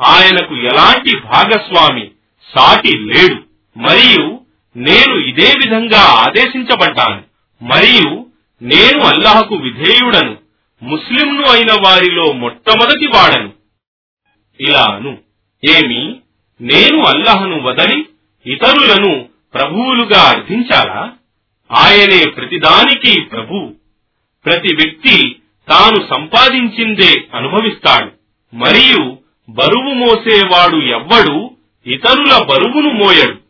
[0.00, 2.10] ఆయనకు ఎలాంటి భాగస్వామి
[2.56, 3.42] సాటి లేడు.
[3.78, 4.40] మరియు
[4.76, 7.22] నేను ఇదే విధంగా ఆదేశించబడ్డాను.
[7.64, 8.26] మరియు
[8.62, 10.36] నేను అల్లాహకు విధేయుడను.
[10.82, 13.52] ముస్లింను అయిన వారిలో మొట్టమొదటి వాడను.
[14.60, 15.18] ఇలాను.
[15.70, 16.16] ఏమి?
[16.60, 18.08] నేను అల్లాహను వదలి
[18.46, 21.12] ఇతరులను ప్రభువులుగా అర్థించాలా?
[21.72, 23.74] ఆయనే ప్రతిదానికి ప్రభు.
[24.44, 25.36] ప్రతి వ్యక్తి
[25.68, 28.10] తాను సంపాదించిందే అనుభవిస్తాడు.
[28.56, 29.16] మరియు
[29.48, 31.50] బరువు మోసేవాడు ఎవ్వడు
[31.86, 33.47] ఇతరుల బరువును మోయడు.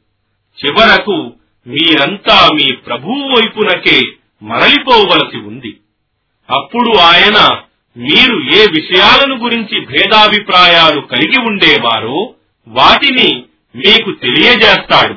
[0.64, 1.33] చివరకు
[1.66, 4.01] మీరంతా మీ ప్రభువు వైపునకే
[4.42, 5.77] మరలిపోవలసి ఉంది.
[6.51, 7.62] అప్పుడు ఆయన
[7.97, 12.35] మీరు ఏ విషయాలను గురించి భేదాభిప్రాయాలు కలిగి ఉండేవారో
[12.68, 13.42] వాటిని
[13.77, 15.14] మీకు తెలియజేస్తాడు.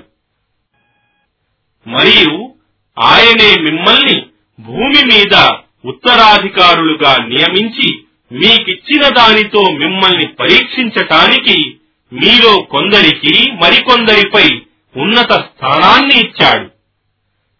[1.89, 2.53] మరియు
[2.99, 4.25] ఆయనే మిమ్మల్ని
[4.59, 5.49] భూమి మీద
[5.85, 7.99] ఉత్తరాధికారులుగా నియమించి
[8.31, 11.75] మీకిచ్చిన దానితో మిమ్మల్ని పరీక్షించటానికి
[12.13, 14.61] మీలో కొందరికి మరికొందరిపై
[14.97, 16.71] ఉన్నత స్థానాన్ని ఇచ్చాడు.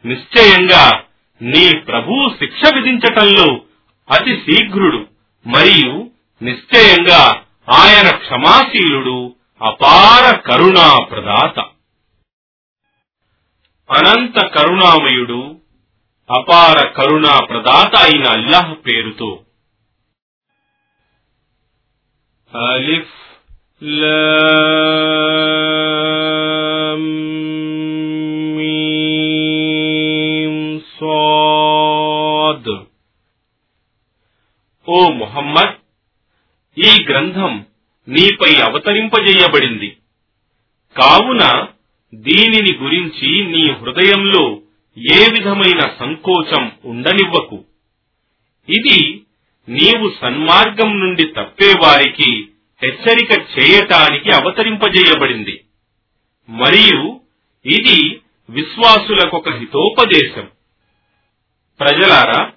[0.08, 1.04] నిశ్చయంగా
[1.42, 3.62] నీ ప్రభు శిక్ష విధించటంలో
[4.10, 5.08] అతి శీఘ్రుడు
[5.48, 6.10] మరియు
[6.42, 11.60] నిశ్చయంగా ఆయన క్షమాశీలుడు అపార కరుణా ప్రదాత
[13.92, 15.60] అనంత కరుణామయుడు
[16.32, 19.40] అపార కరుణా ప్రదాత అయిన అల్లాహ్ పేరుతో.
[22.74, 23.14] అలిఫ్
[23.84, 24.22] లా
[34.92, 35.76] ఓ మొహమ్మద్
[36.80, 37.66] ఈ గ్రంథం
[38.08, 39.98] నీపై అవతరింపజేయబడింది.
[40.98, 41.68] కావున
[42.16, 44.62] దీనిని గురించి నీ హృదయంలో
[44.98, 47.64] ఏ విధమైన సంకోచం ఉండనివ్వకు.
[48.70, 49.22] ఇది
[49.70, 52.48] నీవు సన్మార్గం నుండి తప్పేవారికి
[52.84, 55.64] హెచ్చరిక చేయటానికి అవతరింపజేయబడింది.
[56.50, 57.22] మరియు
[57.66, 60.48] ఇది విశ్వాసులకొక హితోపదేశం.
[61.80, 62.52] ప్రజలారా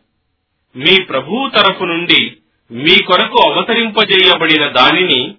[0.77, 2.37] మీ ప్రభువు తరఫు నుండి
[2.71, 5.35] మీ కొరకు అవతరింపజేయబడిన దానిని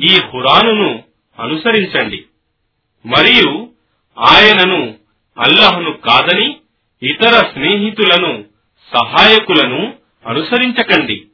[0.00, 1.02] ఈ హురానును
[1.38, 2.24] అనుసరించండి.
[3.06, 3.70] మరియు
[4.18, 4.94] ఆయనను
[5.38, 6.56] అల్లహను కాదని
[7.02, 8.44] ఇతర స్నేహితులను
[8.94, 9.94] సహాయకులను
[10.26, 11.26] అనుసరించకండి.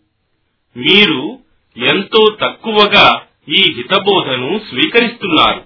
[0.77, 1.39] మీరు
[1.77, 5.65] ఎంతో తక్కువగా ఈ హితబోధను స్వీకరిస్తున్నారు.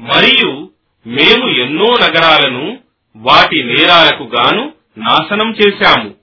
[0.00, 0.70] మరియు
[1.06, 2.83] మేము ఎన్నో నగరాలను
[3.16, 6.14] వాటి నేరాలకు గాను నాశనం చేశాము.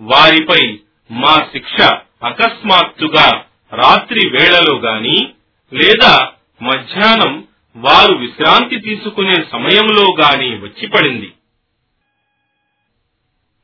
[0.00, 0.78] వారిపై
[1.10, 1.82] మా శిక్ష
[2.22, 5.32] అకస్మాత్తుగా రాత్రి వేళలో గాని
[5.72, 11.32] లేదా మధ్యాహ్నం వారు విశ్రాంతి తీసుకునే సమయంలో గాని వచ్చి పడింది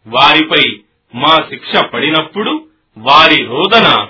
[0.06, 0.80] వారిపై
[1.14, 4.08] మా శిక్ష పడినప్పుడు వారి రోదన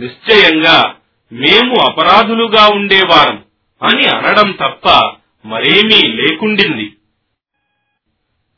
[0.00, 0.94] నిశ్చయంగా
[1.32, 3.44] మేము అపరాధులుగా ఉండేవారం
[3.82, 4.88] అని అనడం తప్ప
[5.44, 6.96] మరేమీ లేకుండింది.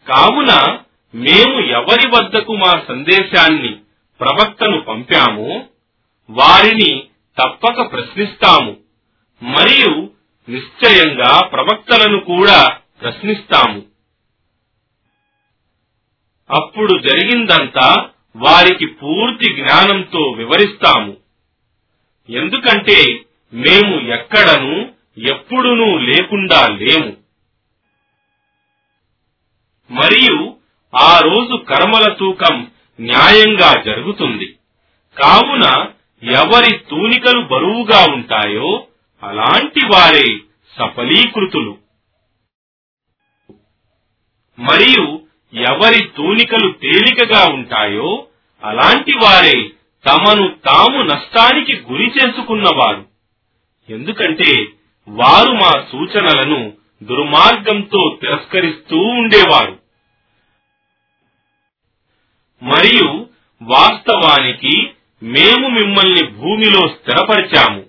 [0.09, 0.79] కావున
[1.14, 3.77] మేము ఎవరి వద్దకు మా సందేశాన్ని
[4.21, 5.67] ప్రవక్తను పంపామో
[6.31, 7.05] వారిని
[7.43, 8.77] తప్పక ప్రశ్నిస్తాము.
[9.43, 10.11] మరియు
[10.49, 12.69] నిశ్చయంగా ప్రవక్తలను కూడా
[13.03, 13.83] ప్రశ్నిస్తాము.
[16.51, 21.17] అప్పుడు జరిగిందంతా వారికి పూర్తి జ్ఞానంతో వివరిస్తాము.
[22.31, 23.21] ఎందుకంటే
[23.55, 27.24] మేము ఎక్కడను ఎప్పుడునూ లేకుండా లేము.
[29.90, 30.57] మరియు
[30.94, 32.70] ఆ రోజు కర్మల తూకం
[33.01, 34.47] న్యాయంగా జరుగుతుంది.
[35.18, 35.88] కావున
[36.23, 38.87] ఎవరి తూనికలు బరువుగా ఉంటాయో
[39.23, 40.37] అలాంటి వారే
[40.79, 41.79] సఫలీకృతులు.
[44.59, 45.20] మరియు
[45.55, 48.27] ఎవరి తూనికలు తేలికగా ఉంటాయో
[48.64, 49.70] అలాంటి వారే
[50.07, 53.07] తమను తాము నష్టానికి గురి చేసుకున్నవారు.
[53.90, 54.66] ఎందుకంటే
[55.09, 56.73] వారు మా సూచనలను
[57.05, 59.79] దుర్మార్గంతో తిరస్కరిస్తూ ఉండేవారు.
[62.62, 63.27] మరియు
[63.62, 64.90] వాస్తవానికి
[65.23, 67.85] మేము మిమ్మల్ని భూమిలో స్థిరపరిచాము.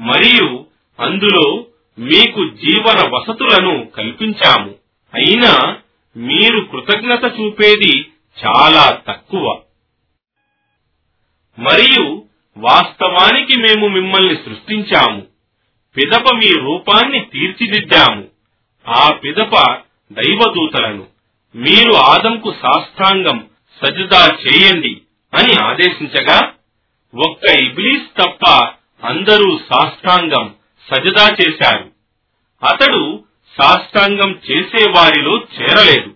[0.00, 0.66] మరియు
[1.00, 1.66] అందులో
[1.98, 4.74] మీకు జీవన వసతులను కల్పించాము.
[5.14, 5.76] అయినా
[6.16, 8.10] మీరు కృతజ్ఞత చూపేది
[8.44, 9.60] చాలా తక్కువ.
[11.58, 12.24] మరియు
[12.56, 15.26] వాస్తవానికి మేము మిమ్మల్ని సృష్టించాము.
[15.96, 18.37] పిదప మీ రూపాన్ని తీర్చిదిద్దాము.
[18.86, 19.54] ఆ పిదప
[20.10, 21.06] దైవదూతలను
[21.54, 23.38] మీరు ఆదంకు సాష్టాంగం
[23.80, 26.38] సజదా చేయండి అని ఆదేశించగా
[27.14, 28.44] ఒక్క ఇబ్లీస్ తప్ప
[29.02, 30.54] అందరూ సాష్టాంగం
[30.86, 31.86] సజదా చేశారు.
[32.62, 36.10] అతడు సాష్టాంగం చేసేవారిలో చేరలేదు.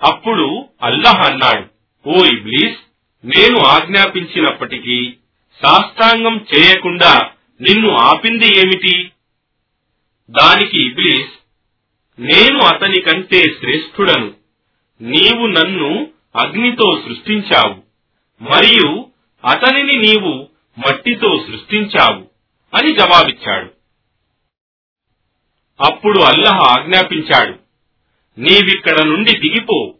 [0.00, 0.46] అప్పుడు
[0.82, 1.64] అల్లహ అన్నాడు
[2.06, 2.78] ఓ ఇబ్లీస్
[3.24, 4.98] నేను ఆజ్ఞాపించినప్పటికీ
[5.60, 7.12] సాష్టాంగం చేయకుండా
[7.60, 9.12] నిన్ను ఆపింది ఏమిటి?
[10.30, 11.28] దానికి ఇబ్లీస్
[12.18, 14.34] నేను అతని కంటే శ్రేష్ఠుడను.
[15.00, 17.74] నీవు నన్ను అగ్నితో సృష్టించావు.
[18.42, 19.06] మరియు
[19.44, 22.26] అతనిని నీవు మట్టితో సృష్టించావు
[22.76, 23.70] అని జవాబిచ్చాడు.
[25.84, 27.54] అప్పుడు అల్లహ ఆజ్ఞాపించాడు.
[28.40, 29.94] నీవిక్కడ నుండి దిగిపో.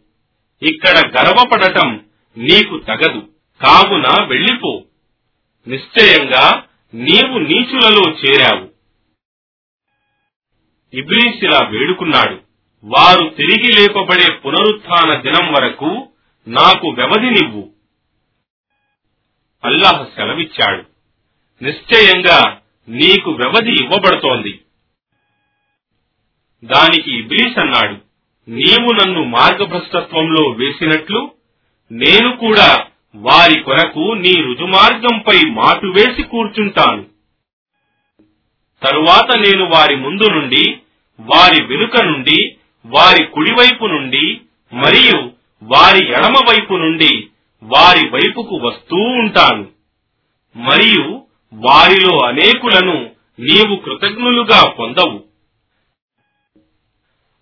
[0.61, 2.05] ఇక్కడ గర్వపడటం
[2.37, 3.29] నీకు తగదు.
[3.61, 4.83] కావున వెళ్ళిపో.
[5.67, 6.63] నిశ్చయంగా
[6.93, 8.68] నీవు నీచులలో చేరావు.
[10.93, 12.41] ఇబ్లీస్ ఇలా వేడుకున్నాడు
[12.83, 16.07] వారు తిరిగి లేపబడే పునరుత్న దినం వరకు
[16.47, 17.69] నాకు వ్యవధినివ్వు.
[19.63, 20.83] అల్లాహ్ సెలవిచ్చాడు
[21.63, 24.61] నిశ్చయంగా నీకు వ్యవధి ఇవ్వబడుతోంది.
[26.63, 28.01] దానికి ఇబ్లీస్ అన్నాడు
[28.51, 31.31] నీవు నన్ను మార్గభ్రష్టత్వంలో వేసినట్లు
[31.91, 37.08] నేను కూడా వారి కొరకు నీ రుజుమార్గంపై మాటు వేసి కూర్చుంటాను.
[38.83, 40.77] తరువాత నేను వారి ముందు నుండి
[41.19, 44.41] వారి వెనుక నుండి వారి కుడివైపు నుండి
[44.73, 45.31] మరియు
[45.63, 47.27] వారి ఎడమ వైపు నుండి
[47.63, 49.67] వారి వైపుకు వస్తూ ఉంటాను.
[50.55, 55.23] మరియు వారిలో అనేకులను నీవు కృతజ్ఞులుగా పొందవు.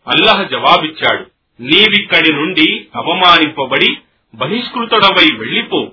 [0.07, 1.25] అల్లహ జవాబిచ్చాడు
[1.59, 3.97] నీవిక్కడి నుండి అవమానింపబడి
[4.35, 5.91] బహిష్కృతుడవై వెళ్ళిపో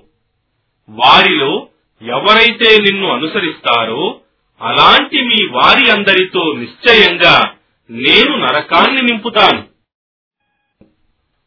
[0.89, 1.67] వారిలో
[2.01, 4.19] ఎవరైతే నిన్ను అనుసరిస్తారో
[4.61, 7.53] అలాంటి మీ వారి అందరితో నిశ్చయంగా
[7.91, 9.67] నేను నరకాన్ని నింపుతాను.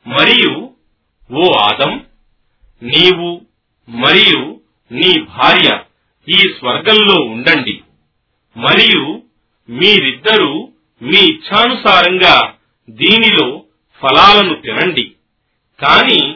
[0.09, 0.71] మరియు
[1.33, 2.07] ఓ ఆదం
[2.83, 3.41] నీవు
[3.89, 4.61] మరియు
[4.93, 5.81] నీ భార్య
[6.29, 7.81] ఈ స్వర్గంలో ఉండండి.
[8.57, 9.23] మరియు
[9.69, 10.69] మీరిద్దరూ
[11.03, 12.55] మీ ఇచ్ఛానుసారంగా
[12.91, 13.65] దీనిలో
[14.01, 15.13] ఫలాలను తినండి.
[15.83, 16.35] కాని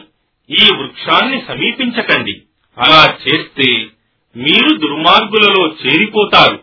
[0.49, 2.41] ఈ వృక్షాన్ని సమీపించకండి.
[2.77, 3.87] అలా చేస్తే
[4.35, 6.62] మీరు దుర్మార్గులలో చేరిపోతారు.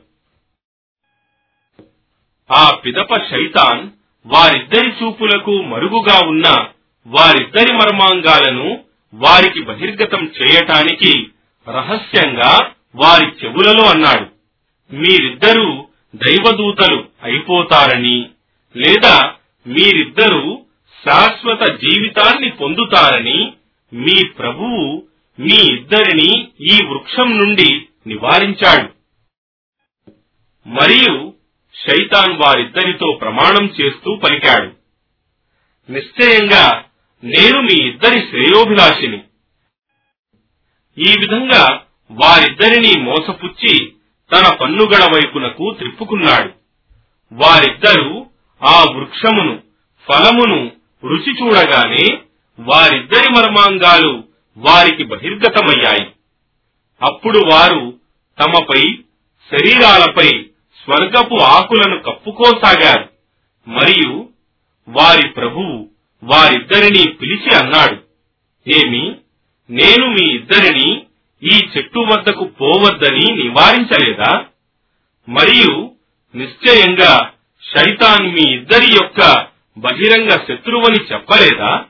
[2.51, 3.89] ఆ పిదప శైతాన్
[4.27, 6.67] వారిద్దరి చూపులకు మరుగుగా ఉన్న
[7.07, 8.85] వారిద్దరి మర్మాంగాలను
[9.15, 11.27] వారికి బహిర్గతం చేయటానికి
[11.69, 14.27] రహస్యంగా వారి చెవులలో అన్నాడు.
[14.95, 15.87] మీరిద్దరూ
[16.17, 18.31] దైవదూతలు అయిపోతారని
[18.77, 19.33] లేదా
[19.67, 20.63] మీరిద్దరూ
[21.07, 23.53] శాశ్వత జీవితాన్ని పొందుతారని
[23.93, 25.03] మీ ప్రభువు
[25.41, 28.89] మీ ఇద్దరిని ఈ వృక్షం నుండి నివారించాడు.
[30.67, 31.33] మరియు
[31.75, 34.73] శైతాన్ వారిద్దరితో ప్రమాణం చేస్తూ పలికాడు.
[35.93, 36.85] నిశ్చయంగా
[37.25, 39.21] నేను మీ ఇద్దరి శ్రేయోభిలాషిని.
[40.99, 43.93] ఈ విధంగా వారిద్దరినీ మోసపుచ్చి
[44.33, 46.51] తన పన్నుగడ వైపునకు త్రిప్పుకున్నాడు.
[47.33, 48.27] వారిద్దరూ
[48.67, 49.63] ఆ వృక్షమును
[50.09, 50.73] ఫలమును
[51.05, 52.19] రుచి చూడగానే
[52.61, 54.25] వారిద్దరి మర్మాంగాలు
[54.57, 56.11] వారికి బహిర్గతమయ్యాయి.
[57.03, 58.01] అప్పుడు వారు
[58.41, 58.83] తమపై
[59.53, 60.50] శరీరాలపై
[60.85, 63.11] స్వర్గపు ఆకులను కప్పుకోసాగారు.
[63.69, 64.29] మరియు
[64.89, 65.89] వారి ప్రభువు
[66.23, 68.03] వారిద్దరినీ పిలిచి అన్నాడు
[68.67, 69.17] ఏమి
[69.71, 71.07] నేను మీ ఇద్దరిని
[71.43, 74.47] ఈ చెట్టు వద్దకు పోవద్దని నివారించలేదా?
[75.29, 75.95] మరియు
[76.37, 79.47] నిశ్చయంగా శైతాన్ మీ ఇద్దరి యొక్క
[79.79, 81.85] బహిరంగ శత్రువని చెప్పలేదా?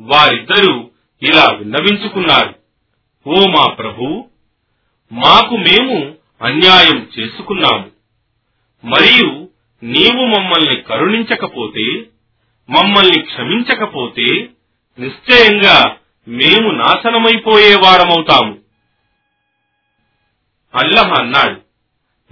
[0.00, 0.90] వారిద్దరూ
[1.22, 2.54] ఇలా విన్నవించుకున్నారు
[3.26, 4.29] ఓ మా ప్రభు
[5.12, 7.90] మాకు మేము అన్యాయం చేసుకున్నాము.
[8.84, 9.48] మరియు
[9.82, 11.82] నీవు మమ్మల్ని కరుణించకపోతే
[12.70, 14.48] మమ్మల్ని క్షమించకపోతే
[14.98, 15.96] నిశ్చయంగా
[16.28, 18.58] మేము నాశనమైపోయేవారమవుతాము
[20.74, 21.60] అల్లహ అన్నాడు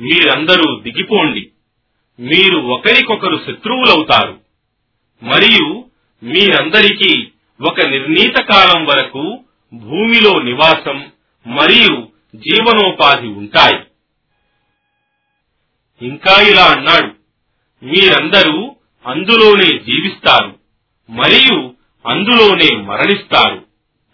[0.02, 1.50] మీరందరూ దిగిపోండి.
[2.20, 4.40] మీరు ఒకరికొకరు శత్రువులవుతారు.
[5.22, 5.84] మరియు
[6.22, 7.28] మీరందరికీ
[7.68, 11.10] ఒక నిర్ణీత కాలం వరకు భూమిలో నివాసం
[11.46, 13.84] మరియు జీవనోపాధి ఉంటాయి.
[16.06, 17.14] ఇంకా ఇలా అన్నాడు.
[17.84, 20.58] మీరందరూ అందులోనే జీవిస్తారు
[21.10, 21.74] మరియు
[22.06, 23.66] అందులోనే మరణిస్తారు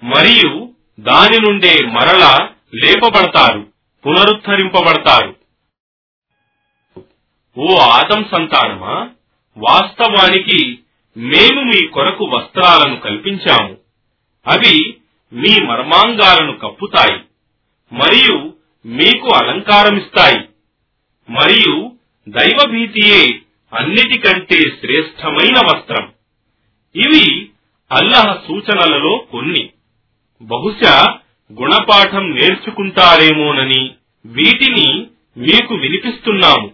[0.04, 3.72] మరియు దాని నుండే మరల లేపబడతారు
[4.06, 5.36] పునరుద్ధరింపబడతారు.
[7.58, 9.10] ఓ ఆదం సంతానమా?
[9.56, 10.78] వాస్తవానికి
[11.16, 13.76] మేము మీ కొరకు వస్త్రాలను కల్పించాము.
[14.46, 14.96] అవి
[15.32, 17.20] మీ మర్మాంగాలను కప్పుతాయి.
[17.94, 18.54] మరియు
[18.86, 20.48] మీకు అలంకారమిస్తాయి.
[21.30, 21.92] మరియు
[22.28, 23.40] దైవభీతియే
[23.78, 26.12] అన్నిటికంటే శ్రేష్టమైన వస్త్రం.
[26.96, 27.50] ఇవి
[27.92, 29.70] అల్లహ సూచనలలో కొన్ని.
[30.42, 31.18] బహుశా
[31.52, 33.90] గుణపాఠం నేర్చుకుంటారేమోనని
[34.26, 36.72] వీటిని మీకు వినిపిస్తున్నాము.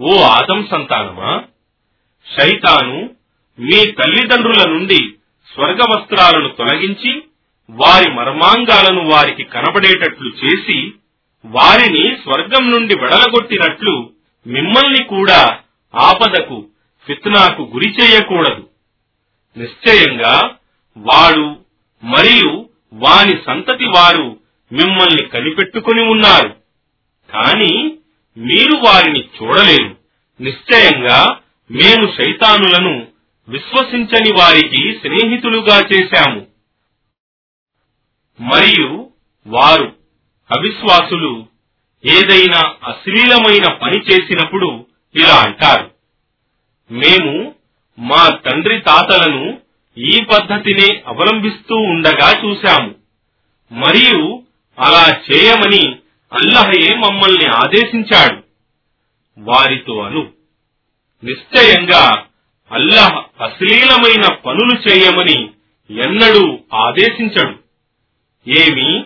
[0.00, 1.44] ఓ ఆదం సంతానమా?
[2.38, 3.10] శైతాను
[3.60, 5.14] మీ తల్లిదండ్రుల నుండి
[5.54, 7.22] స్వర్గ వస్త్రాలను తొలగించి
[7.70, 10.92] వారి మర్మాంగాలను వారికి కనబడేటట్లు చేసి
[11.44, 14.10] వారిని స్వర్గం నుండి వెడలగొట్టినట్లు
[14.46, 15.58] మిమ్మల్ని కూడా
[15.94, 16.66] ఆపదకు
[17.06, 18.68] ఫిత్నాకు గురి చేయకూడదు.
[19.56, 20.54] నిశ్చయంగా
[20.96, 21.56] వాడు
[22.04, 24.40] మరియు వాని సంతతి వారు
[24.72, 26.56] మిమ్మల్ని కనిపెట్టుకుని ఉన్నారు.
[27.32, 27.96] కాని
[28.36, 29.96] మీరు వారిని చూడలేరు.
[30.42, 31.38] నిశ్చయంగా
[31.70, 33.06] మేము శైతానులను
[33.48, 36.53] విశ్వసించని వారికి స్నేహితులుగా చేశాము.
[38.40, 39.10] మరియు
[39.46, 39.96] వారు
[40.56, 41.46] అవిశ్వాసులు
[42.06, 45.90] ఏదైనా అశ్లీలమైన పని చేసినప్పుడు ఇలా అంటారు.
[46.90, 47.54] మేము
[47.98, 49.60] మా తండ్రి తాతలను
[49.98, 52.94] ఈ పద్ధతినే అవలంబిస్తూ ఉండగా చూశాము.
[53.72, 54.42] మరియు
[54.78, 55.96] అలా చేయమని
[56.32, 58.42] అల్లహయే మమ్మల్ని ఆదేశించాడు.
[59.38, 60.30] వారితో అను.
[61.24, 62.24] నిశ్చయంగా
[62.72, 65.50] అల్లహ అశ్లీలమైన పనులు చేయమని
[65.90, 67.63] ఎన్నడూ ఆదేశించడు.
[68.48, 69.04] ఏమి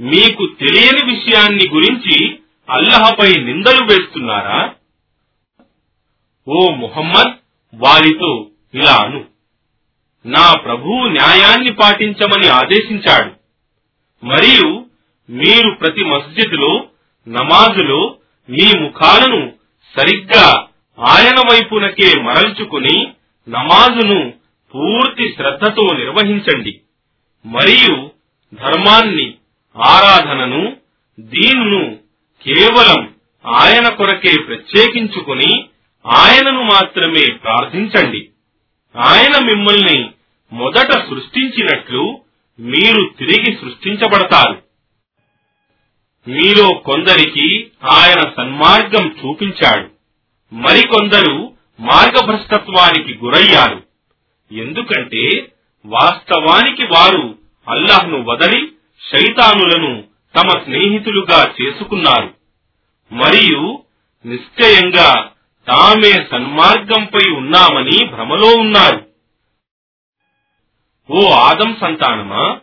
[0.00, 2.38] మీకు తెలియని విషయాన్ని గురించి
[2.70, 4.74] అల్లహపై నిందలు వేస్తున్నారా?
[6.48, 7.32] ఓ ముహమ్మద్
[7.74, 9.24] వారితో ఇలా అను.
[10.26, 13.32] నా ప్రభువు న్యాయాన్ని పాటించమని ఆదేశించాడు.
[14.26, 14.86] మరియు
[15.30, 16.86] మీరు ప్రతి మస్జిద్లో
[17.28, 18.16] నమాజులో
[18.50, 19.52] మీ ముఖాలను
[19.98, 20.66] సరిగ్గా
[21.00, 23.12] ఆయన వైపునకే మరల్చుకుని
[23.48, 24.34] నమాజును
[24.74, 26.80] పూర్తి శ్రద్ధతో నిర్వహించండి.
[27.46, 28.13] మరియు
[28.54, 29.34] ధర్మాన్ని
[29.76, 30.76] ఆరాధనను
[31.20, 31.98] దీన్ను
[32.42, 33.14] కేవలం
[33.46, 35.64] ఆయన కొరకే ప్రత్యేకించుకుని
[36.06, 38.28] ఆయనను మాత్రమే ప్రార్థించండి.
[38.96, 40.10] ఆయన మిమ్మల్ని
[40.52, 42.20] మొదట సృష్టించినట్లు
[42.60, 44.62] మీరు తిరిగి సృష్టించబడతారు.
[46.28, 49.90] మీలో కొందరికి ఆయన సన్మార్గం చూపించాడు.
[50.54, 53.82] మరికొందరు మార్గభ్రష్టత్వానికి గురయ్యారు.
[54.54, 55.52] ఎందుకంటే
[55.86, 58.72] వాస్తవానికి వారు అల్లాహ్ను వదలి
[59.12, 60.04] శైతానులను
[60.36, 62.34] తమ స్నేహితులుగా చేసుకున్నారు.
[63.12, 63.82] మరియు
[64.26, 65.30] నిశ్చయంగా
[65.68, 69.06] తామే సన్మార్గంపై ఉన్నామని భ్రమలో ఉన్నారు.
[71.10, 72.58] ఓ ఆదం సంతానమా?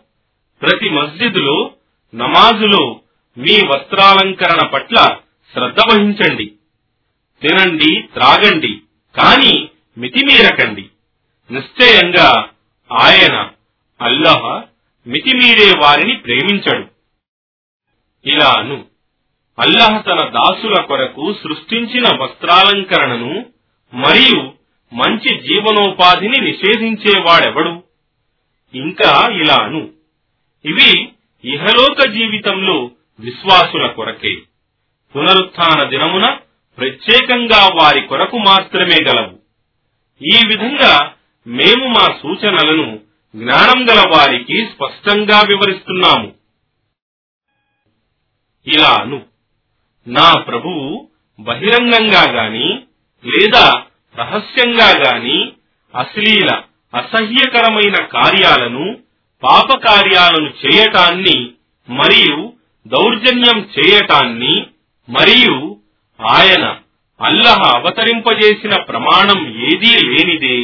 [0.62, 1.72] ప్రతి మస్జిద్లో
[2.16, 3.00] నమాజులో
[3.38, 5.18] మీ వస్త్రాలంకరణ పట్ల
[5.54, 6.46] శ్రద్ధ వహించండి.
[7.42, 8.82] తినండి త్రాగండి
[9.18, 10.90] కాని మితిమీరకండి.
[11.52, 12.50] నిశ్చయంగా
[13.02, 13.50] ఆయన
[14.02, 14.64] అల్లహ
[15.08, 16.86] మితిమీరే వారిని ప్రేమించడు.
[18.26, 18.86] ఇలాను
[19.60, 23.46] అను తన దాసుల కొరకు సృష్టించిన వస్త్రాలంకరణను
[23.94, 24.54] మరియు
[24.94, 27.84] మంచి జీవనోపాధిని నిషేధించేవాడెవడు?
[28.76, 29.90] ఇంకా ఇలాను
[30.66, 31.10] ఇవి
[31.46, 34.36] ఇహలోక జీవితంలో విశ్వాసుల కొరకే.
[35.16, 36.38] పునరుత్థాన దినమున
[36.78, 39.40] ప్రత్యేకంగా వారి కొరకు మాత్రమే గలవు.
[40.24, 41.14] ఈ విధంగా
[41.48, 46.30] మేము మా సూచనలను జ్ఞానం గల వారికి స్పష్టంగా వివరిస్తున్నాము.
[48.68, 49.20] ఇలా అను
[50.08, 51.10] నా ప్రభువు
[51.40, 52.68] బహిరంగంగా గాని
[53.26, 55.54] లేదా రహస్యంగా గాని
[55.94, 56.64] అశ్లీల
[56.94, 58.98] అసహ్యకరమైన కార్యాలను
[59.44, 61.38] పాప కార్యాలను చేయటాన్ని
[61.90, 62.54] మరియు
[62.86, 64.54] దౌర్జన్యం చేయటాన్ని
[65.10, 65.56] మరియు
[66.20, 66.66] ఆయన
[67.20, 70.58] అల్లహ అవతరింపజేసిన ప్రమాణం ఏదీ లేనిదే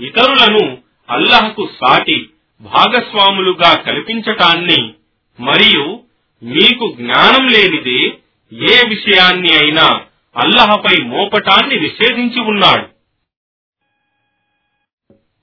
[0.00, 2.30] ఇతరులను అల్లహకు సాటి
[2.60, 4.94] భాగస్వాములుగా కల్పించటాన్ని
[5.40, 6.00] మరియు
[6.42, 8.18] మీకు జ్ఞానం లేనిదే
[8.52, 10.00] ఏ విషయాన్ని అయినా
[10.36, 12.88] అల్లహపై మోపటాన్ని నిషేధించి ఉన్నాడు.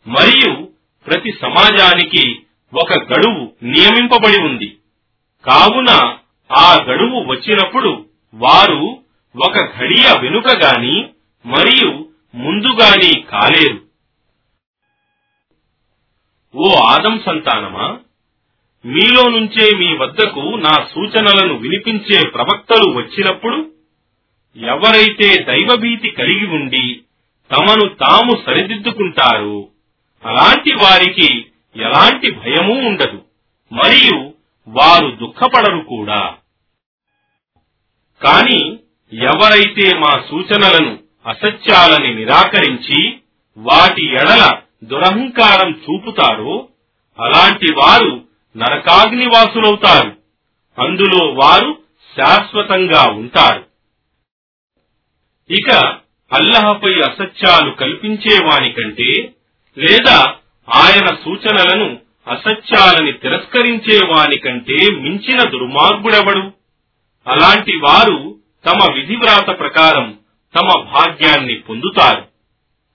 [0.09, 0.72] మరియు
[1.07, 2.41] ప్రతి సమాజానికి
[2.74, 4.78] ఒక గడువు నియమింపబడి ఉంది.
[5.45, 6.18] కావున
[6.51, 9.03] ఆ గడువు వచ్చినప్పుడు వారు
[9.47, 11.09] ఒక ఘడియ వెనుక గాని
[11.45, 13.90] మరియు ముందుగాని కాలేరు.
[16.56, 17.99] ఓ ఆదం సంతానమా?
[18.86, 23.58] మీలో నుంచే మీ వద్దకు నా సూచనలను వినిపించే ప్రవక్తలు వచ్చినప్పుడు
[24.58, 27.02] ఎవరైతే దైవభీతి కలిగి ఉండి
[27.52, 29.70] తమను తాము సరిదిద్దుకుంటారో
[30.26, 31.45] అలాంటి వారికి
[31.76, 33.26] ఎలాంటి భయమూ ఉండదు
[33.72, 34.34] మరియు
[34.68, 36.36] వారు దుఃఖపడరు కూడా.
[38.22, 38.80] కాని
[39.14, 42.99] ఎవరైతే మా సూచనలను అసత్యాలని నిరాకరించి
[43.58, 44.43] వాటి ఎడల
[44.84, 46.67] దురహంకారం చూపుతారో
[47.19, 48.23] అలాంటి వారు
[48.57, 50.17] నరకాగ్నివాసులవుతారు.
[50.82, 51.77] అందులో వారు
[52.17, 53.65] శాశ్వతంగా ఉంటారు.
[55.53, 55.97] ఇక
[56.32, 59.34] అల్లహపై అసత్యాలు కల్పించేవాని కంటే
[59.77, 60.36] లేదా
[60.75, 66.51] ఆయన సూచనలను అసత్యాలని తిరస్కరించేవాని కంటే మించిన దుర్మార్గుడెవడు?
[67.27, 70.19] అలాంటి వారు తమ విధివ్రాత ప్రకారం
[70.55, 72.25] తమ భాగ్యాన్ని పొందుతారు.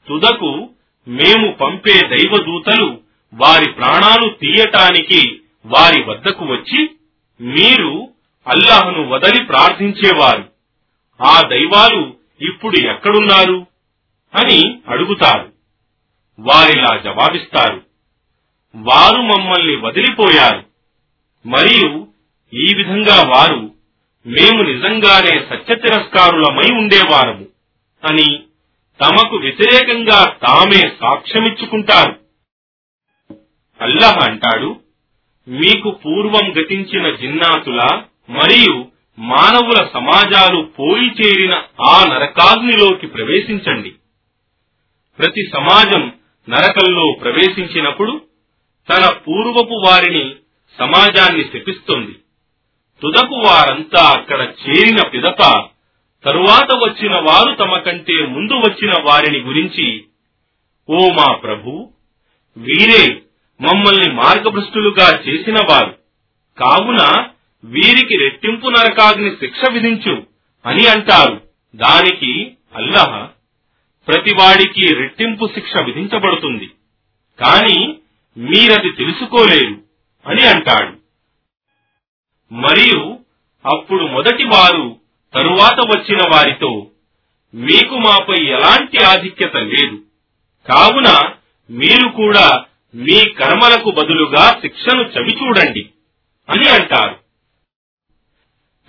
[0.09, 0.70] తుదకు
[1.09, 3.01] మేము పంపే దైవదూతలు
[3.35, 6.91] వారి ప్రాణాలు తీయటానికి వారి వద్దకు వచ్చి
[7.41, 8.09] మీరు
[8.47, 10.49] అల్లాహ్ను వదలి ప్రార్థించేవారు.
[11.23, 13.67] ఆ దైవాలు ఇప్పుడు ఎక్కడున్నారు?
[14.35, 15.53] అని అడుగుతారు.
[16.39, 17.83] వారిలా జవాబిస్తారు.
[18.77, 20.65] వారు మమ్మల్ని వదిలిపోయారు.
[21.47, 22.07] మరియు
[22.55, 23.75] ఈ విధంగా వారు
[24.27, 27.47] మేము నిజంగానే సత్య తిరస్కారులమై ఉండేవారము
[28.05, 28.43] అని
[29.01, 32.14] తమకు వ్యతిరేకంగా తామే సాక్ష్యమిచ్చుకుంటారు.
[33.80, 34.80] అల్లాహ్ అంటాడు
[35.49, 37.80] మీకు పూర్వం గతించిన జిన్నాతుల
[38.30, 38.84] మరియు
[39.18, 43.92] మానవుల సమాజాలు పోయి చేరిన ఆ నరకాగ్నిలోకి ప్రవేశించండి.
[45.18, 46.12] ప్రతి సమాజం
[46.49, 48.20] నరకంలో ప్రవేశించినప్పుడు
[48.90, 50.34] తన పూర్వపు వారిని
[50.78, 52.12] సమాజాన్ని శపిస్తుంది.
[53.03, 55.42] తుదకు వారంతా అక్కడ చేరిన పిదప
[56.27, 60.05] తరువాత వచ్చిన వారు తమ కంటే ముందు వచ్చిన వారిని గురించి
[60.91, 61.93] ఓ మా ప్రభు
[62.57, 63.22] వీరే
[63.61, 65.95] మమ్మల్ని మార్గభ్రష్టులుగా చేసిన వారు.
[66.59, 67.24] కావున
[67.64, 70.22] వీరికి రెట్టింపు నరకాగ్ని శిక్ష విధించు
[70.66, 71.43] అని అంటారు.
[71.77, 73.29] దానికి అల్లహ
[74.09, 76.70] ప్రతివాడికి రెట్టింపు శిక్ష విధించబడుతుంది.
[77.41, 77.97] కాని
[78.39, 79.83] మీరది తెలుసుకోలేరు
[80.27, 80.97] అని అంటాడు.
[82.55, 83.18] మరియు
[83.66, 85.06] అప్పుడు మొదటి వారు
[85.37, 86.87] తరువాత వచ్చిన వారితో
[87.55, 90.03] మీకు మాపై ఎలాంటి ఆధిక్యత లేదు.
[90.68, 91.30] కావున
[91.70, 92.64] మీరు కూడా
[92.95, 95.89] మీ కర్మలకు బదులుగా శిక్షను చవిచూడండి
[96.51, 97.18] అని అంటారు.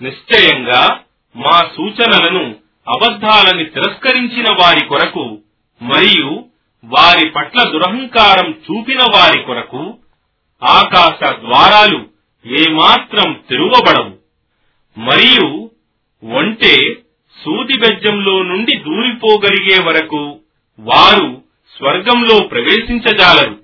[0.03, 0.99] నిశ్చయంగా
[1.35, 2.55] మా సూచనలను
[2.87, 5.39] అబద్ధాలని తిరస్కరించిన వారి కొరకు
[5.81, 6.45] మరియు
[6.85, 9.97] వారి పట్ల దురహంకారం చూపిన వారి కొరకు
[10.63, 12.07] ఆకాశ ద్వారాలు
[12.47, 14.17] ఏమాత్రం తెరువబడవు.
[14.99, 15.66] మరియు
[16.23, 16.93] ఒంటే
[17.43, 20.39] సూది బెజ్జంలో నుండి దూరిపోగలిగే వరకు
[20.79, 21.43] వారు
[21.77, 23.63] స్వర్గంలో ప్రవేశించజాలరు.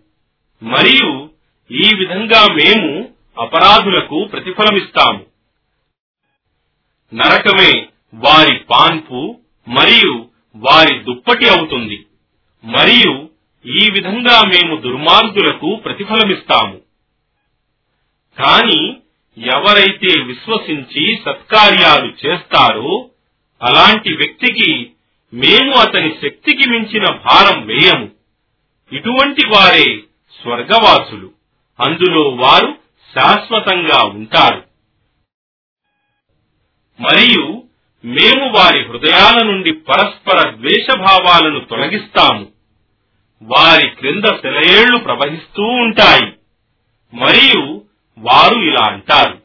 [0.64, 1.30] మరియు
[1.72, 5.26] ఈ విధంగా మేము అపరాధులకు ప్రతిఫలమిస్తాము.
[7.14, 12.06] నరకమే వారి పాన్పు మరియు వారి దుప్పటి అవుతుంది.
[12.64, 13.30] మరియు
[13.66, 16.82] ఈ విధంగా మేము దుర్మార్గులకు ప్రతిఫలమిస్తాము.
[18.40, 18.98] కానీ
[19.38, 23.10] ఎవరైతే విశ్వసించి సత్కార్యాలు చేస్తారో
[23.64, 24.92] అలాంటి వ్యక్తికి
[25.34, 28.12] మేము అతని శక్తికి మించిన భారం వేయము.
[28.92, 30.00] ఇటువంటి వారే
[30.42, 31.32] స్వర్గవాసులు.
[31.80, 32.78] అందులో వారు
[33.18, 34.64] శాశ్వతంగా ఉంటారు.
[37.00, 37.64] మరియు
[38.06, 42.48] మేము వారి హృదయాల నుండి పరస్పర ద్వేషభావాలను తొలగిస్తాము.
[43.42, 46.34] వారి క్రింద సెలయేళ్ళు ప్రవహిస్తూ ఉంటాయి.
[47.14, 47.83] మరియు
[48.18, 49.42] వారు ఇలా అంటారు.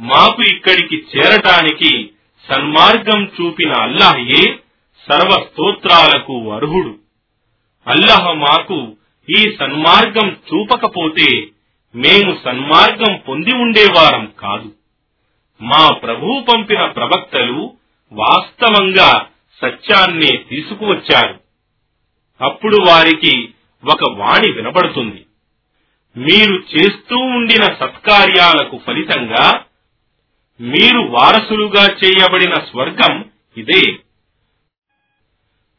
[0.00, 2.10] మాకు ఇక్కడికి చేరటానికి
[2.48, 4.58] సన్మార్గం చూపిన అల్లాహయే
[5.10, 6.98] సర్వ స్తోత్రాలకు అర్హుడు.
[7.86, 8.96] అల్లహ మాకు
[9.30, 11.46] ఈ సన్మార్గం చూపకపోతే
[11.94, 14.72] మేము సన్మార్గం పొంది ఉండేవారం కాదు.
[15.62, 17.76] మా ప్రభువు పంపిన ప్రవక్తలు
[18.12, 19.28] వాస్తవంగా
[19.60, 21.40] సత్యాన్నే తీసుకువచ్చారు.
[22.40, 23.48] అప్పుడు వారికి
[23.92, 25.26] ఒక వాణి వినబడుతుంది.
[26.16, 29.64] మీరు చేస్తూ ఉండిన సత్కార్యాలకు ఫలితంగా
[30.60, 33.92] మీరు వారసులుగా చేయబడిన స్వర్గం ఇదే.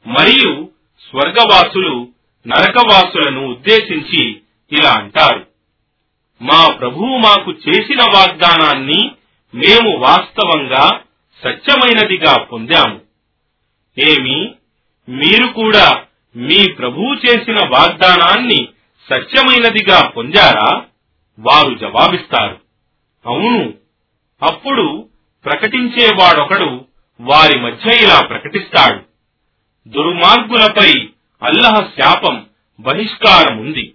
[0.08, 0.70] మరియు
[1.10, 2.08] స్వర్గవాసులు
[2.48, 4.30] నరకవాసులను ఉద్దేశించి
[4.72, 5.48] ఇలా అంటారు.
[6.42, 9.12] మా ప్రభువు మాకు చేసిన వాగ్దానాన్ని
[9.56, 11.00] మేము వాస్తవంగా
[11.44, 13.02] సత్యమైనదిగా పొందాము.
[14.00, 14.56] ఏమి?
[15.10, 16.04] మీరు కూడా
[16.36, 18.68] మీ ప్రభువు చేసిన వాగ్దానాన్ని
[19.10, 20.86] సత్యమైనదిగా పొందారా?
[21.40, 22.62] వారు జవాబిస్తారు.
[23.26, 23.74] అవును
[24.42, 25.10] అప్పుడు
[25.46, 26.86] ప్రకటించేవాడొకడు
[27.22, 29.02] వారి మధ్య ఇలా ప్రకటిస్తాడు.
[29.90, 31.10] దుర్మార్గులపై
[31.44, 32.46] అల్లహ శాపం
[32.80, 33.94] బహిష్కారముంది.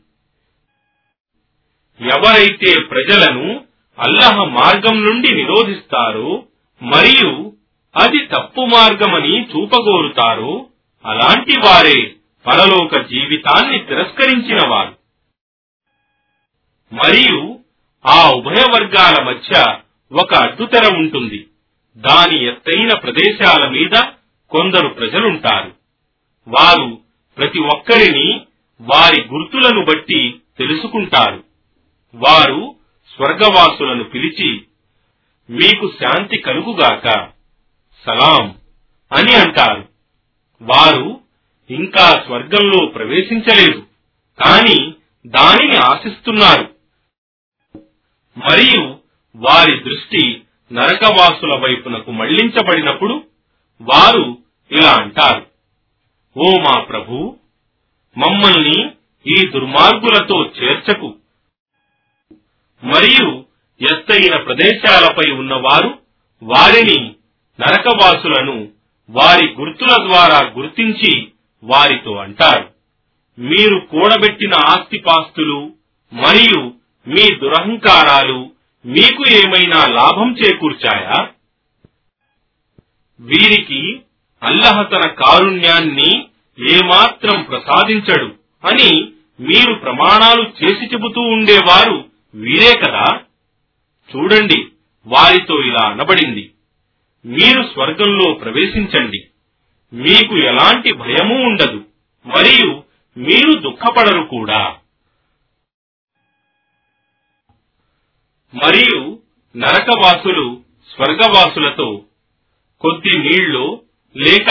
[2.01, 3.65] ఎవరైతే ప్రజలను
[3.99, 6.45] అల్లహ మార్గం నుండి నిరోధిస్తారో
[6.83, 7.53] మరియు
[7.97, 10.67] అది తప్పు మార్గమని చూపగోరుతారో
[11.07, 12.13] అలాంటి వారే
[12.47, 15.02] పరలోక జీవితాన్ని తిరస్కరించిన వారు.
[16.93, 17.59] మరియు
[18.07, 19.77] ఆ ఉభయ వర్గాల మధ్య
[20.13, 21.47] ఒక అడ్డుతెర ఉంటుంది.
[21.97, 24.03] దాని ఎత్తైన ప్రదేశాల మీద
[24.51, 25.73] కొందరు ప్రజలుంటారు.
[26.49, 26.99] వారు
[27.39, 28.41] ప్రతి ఒక్కరిని
[28.81, 31.45] వారి గుర్తులను బట్టి తెలుసుకుంటారు.
[32.15, 32.75] వారు
[33.17, 34.63] స్వర్గవాసులను పిలిచి
[35.51, 37.09] మీకు శాంతి కలుగుగాక
[38.07, 38.55] సలాం
[39.13, 39.89] అని అంటారు.
[40.63, 41.21] వారు
[41.71, 43.83] ఇంకా స్వర్గంలో ప్రవేశించలేదు
[44.45, 44.95] కాని
[45.27, 46.82] దానిని ఆశిస్తున్నారు.
[48.39, 48.97] మరియు
[49.37, 53.23] వారి దృష్టి నరకవాసుల వైపునకు మళ్ళించబడినప్పుడు
[53.81, 54.39] వారు
[54.71, 55.47] ఇలా అంటారు.
[56.39, 57.37] ఓ మా ప్రభు
[58.19, 58.91] మమ్మల్ని
[59.27, 61.15] ఈ దుర్మార్గులతో చేర్చకు.
[62.85, 63.45] మరియు
[63.93, 65.99] ఎత్తైన ప్రదేశాలపై ఉన్నవారు
[66.43, 67.15] వారిని
[67.61, 68.69] నరకవాసులను
[69.11, 71.29] వారి గుర్తుల ద్వారా గుర్తించి
[71.63, 72.71] వారితో అంటారు.
[73.39, 75.73] మీరు కూడబెట్టిన ఆస్తిపాస్తులు
[76.13, 78.51] మరియు మీ దురహంకారాలు
[78.87, 81.29] మీకు ఏమైనా లాభం చేకూర్చాయా?
[83.21, 84.01] వీరికి
[84.43, 86.25] అల్లహ తన కారుణ్యాన్ని
[86.73, 88.25] ఏమాత్రం ప్రసాదించడు
[88.65, 89.09] అని
[89.41, 93.05] మీరు ప్రమాణాలు చేసి చెబుతూ ఉండేవారు వీరే కదా?
[94.17, 94.67] చూడండి
[95.07, 96.51] వారితో ఇలా అనబడింది.
[97.25, 99.27] మీరు స్వర్గంలో ప్రవేశించండి.
[99.93, 101.85] మీకు ఎలాంటి భయమూ ఉండదు.
[102.27, 102.83] మరియు
[103.17, 104.77] మీరు దుఃఖపడరు కూడా.
[108.55, 109.19] మరియు
[109.57, 110.63] నరకవాసులు
[110.95, 112.05] స్వర్గవాసులతో
[112.81, 113.83] కొద్ది నీళ్ళు
[114.17, 114.51] లేక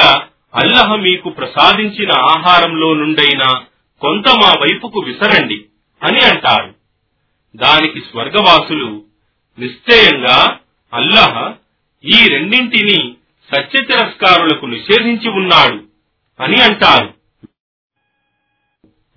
[0.55, 3.65] అల్లహ మీకు ప్రసాదించిన ఆహారంలో నుండైనా
[4.01, 5.65] కొంత మా వైపుకు విసరండి
[6.03, 6.75] అని అంటారు.
[7.55, 9.03] దానికి స్వర్గవాసులు
[9.59, 10.59] నిశ్చయంగా
[10.93, 11.53] అల్లహ
[12.05, 13.15] ఈ రెండింటిని
[13.55, 15.83] సత్య తిరస్కారులకు నిషేధించి ఉన్నాడు
[16.43, 17.13] అని అంటారు.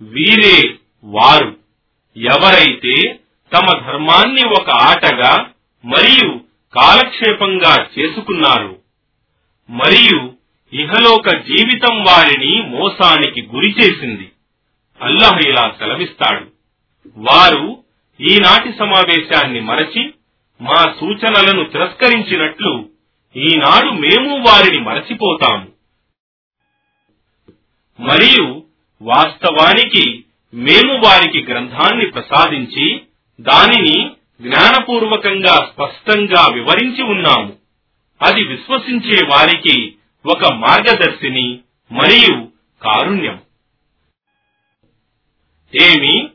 [0.01, 1.57] వీరే వారు.
[2.17, 3.19] ఎవరైతే
[3.55, 5.49] తమ ధర్మాన్ని ఒక ఆటగా
[5.85, 6.41] మరియు
[6.75, 8.79] కాలక్షేపంగా చేసుకున్నారు.
[9.69, 10.33] మరియు
[10.73, 14.31] ఇహలోక జీవితం వారిని మోసానికి గురి చేసింది.
[15.01, 16.45] అల్లాహ్ ఇలా సెలవిస్తాడు.
[17.17, 17.83] వారు
[18.21, 20.13] ఈనాటి సమావేశాన్ని మరచి
[20.61, 22.89] మా సూచనలను తిరస్కరించినట్లు
[23.37, 25.67] ఈనాడు మేము వారిని మరచిపోతాము.
[27.99, 28.63] మరియు
[29.01, 33.01] వాస్తవానికి మేము వారికి గ్రంథాన్ని ప్రసాదించి
[33.41, 34.11] దానిని
[34.41, 37.53] జ్ఞానపూర్వకంగా స్పష్టంగా వివరించి ఉన్నాము.
[38.21, 41.59] అది విశ్వసించే వారికి ఒక మార్గదర్శిని
[41.91, 42.47] మరియు
[42.81, 43.41] కారుణ్యం.
[45.81, 46.29] ఏమి?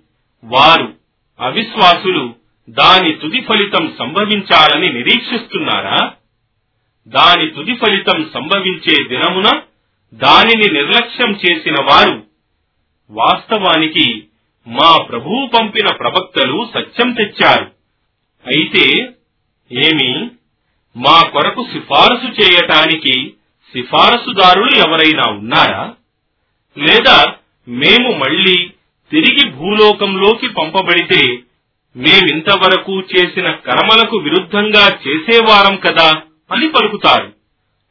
[0.44, 0.94] వారు
[1.40, 2.34] అవిశ్వాసులు
[2.70, 6.12] దాని తుది ఫలితం సంభవించాలని నిరీక్షిస్తున్నారా?
[7.08, 9.62] దాని తుది ఫలితం సంభవించే దినమున
[10.14, 12.26] దానిని నిర్లక్ష్యం చేసిన వారు
[13.10, 14.24] వాస్తవానికి
[14.66, 17.64] మా ప్రభువు పంపిన ప్రవక్తలు సత్యం తెచ్చారు.
[18.46, 19.12] అయితే
[19.72, 20.30] ఏమి?
[20.96, 23.34] మా కొరకు సిఫారసు చేయటానికి
[23.72, 25.94] సిఫారసుదారులు ఎవరైనా ఉన్నారా?
[26.78, 27.34] లేదా
[27.68, 28.70] మేము మళ్ళీ
[29.10, 31.38] తిరిగి భూలోకంలోకి పంపబడితే
[31.96, 37.32] మేమింతవరకు చేసిన కర్మలకు విరుద్ధంగా చేసేవారం కదా అని పలుకుతారు.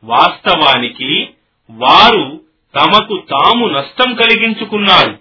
[0.03, 1.29] వాస్తవానికి
[1.71, 2.41] వారు
[2.75, 5.19] తమకు తాము నష్టం కలిగించుకున్నారు.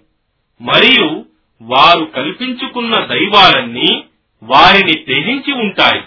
[0.60, 1.24] మరియు
[1.62, 4.04] వారు కల్పించుకున్న దైవాలన్నీ
[4.42, 6.02] వారిని త్యజించి ఉంటాయి.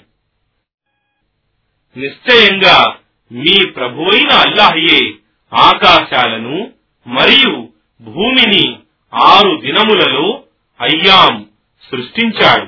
[1.98, 2.96] నిశ్చయంగా
[3.32, 5.12] మీ ప్రభువైన అల్లాహయే
[5.54, 6.72] ఆకాశాలను
[7.08, 7.70] మరియు
[8.02, 8.76] భూమిని
[9.14, 10.44] ఆరు దినములలో
[10.82, 11.46] అయ్యాం
[11.92, 12.68] సృష్టించాడు.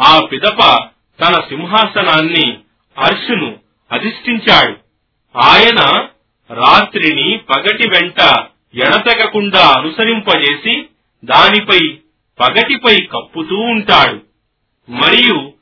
[0.00, 0.88] ఆ పిదప
[1.20, 2.58] తన సింహాసనాన్ని
[2.98, 3.56] అర్షును
[3.92, 4.76] అధిష్ఠించాడు.
[5.38, 6.08] ఆయన
[6.50, 8.20] రాత్రిని పగటి వెంట
[8.74, 10.84] ఎడతెగకుండా అనుసరింపజేసి
[11.24, 11.98] దానిపై
[12.40, 14.20] పగటిపై కప్పుతూ ఉంటాడు.
[14.90, 15.52] మరియు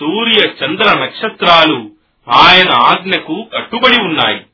[0.00, 1.90] సూర్య చంద్ర నక్షత్రాలు
[2.32, 4.46] ఆయన ఆజ్ఞకు కట్టుబడి ఉన్నాయి.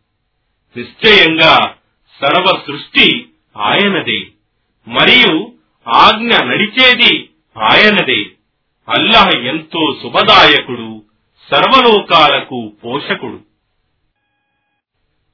[0.76, 1.74] నిశ్చయంగా
[2.20, 4.26] సర్వ సృష్టి ఆయనదే.
[4.88, 5.52] మరియు
[5.88, 7.30] ఆజ్ఞ నడిచేది
[7.62, 8.24] ఆయనదే.
[8.88, 11.02] అల్లాహ్ ఎంతో శుభదాయకుడు
[11.54, 13.40] సర్వలోకాలకు పోషకుడు.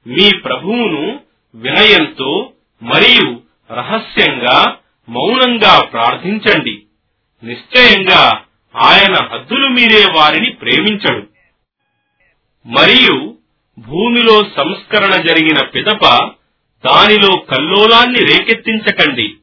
[0.07, 1.19] మీ ప్రభువును
[1.55, 2.53] వినయంతో
[2.83, 4.77] మరియు రహస్యంగా
[5.09, 6.83] మౌనంగా ప్రార్థించండి.
[7.43, 8.41] నిశ్చయంగా
[8.81, 11.27] ఆయన హద్దులు మీరే వారిని ప్రేమించడు.
[12.65, 13.37] మరియు
[13.79, 16.31] భూమిలో సంస్కరణ జరిగిన పిదప
[16.85, 19.33] దానిలో కల్లోలాన్ని రేకెత్తించకండి.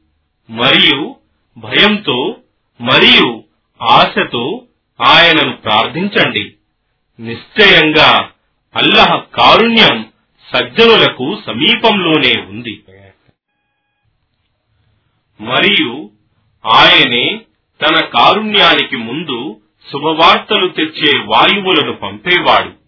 [0.49, 1.15] మరియు
[1.57, 2.37] భయంతో
[2.81, 3.43] మరియు
[3.81, 4.61] ఆశతో
[5.07, 6.53] ఆయనను ప్రార్థించండి.
[7.19, 8.29] నిశ్చయంగా
[8.75, 10.05] అల్లహ కారుణ్యం
[10.53, 12.83] సజ్జనులకు సమీపంలోనే ఉంది.
[15.41, 16.09] మరియు
[16.65, 17.41] ఆయనే
[17.81, 19.61] తన కారుణ్యానికి ముందు
[19.91, 22.81] శుభవార్తలు తెచ్చే వాయువులను పంపేవాడు.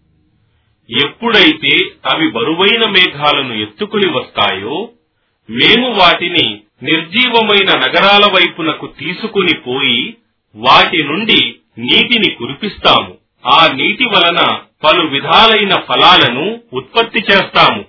[1.04, 4.88] ఎప్పుడైతే అవి బరువైన మేఘాలను ఎత్తుకుని వస్తాయో
[5.50, 10.14] మేము వాటిని నిర్జీవమైన నగరాల వైపునకు తీసుకుని పోయి
[10.56, 13.18] వాటి నుండి నీటిని కురిపిస్తాము.
[13.46, 17.84] ఆ నీటి వలన పలు విధాలైన ఫలాలను ఉత్పత్తి చేస్తాము.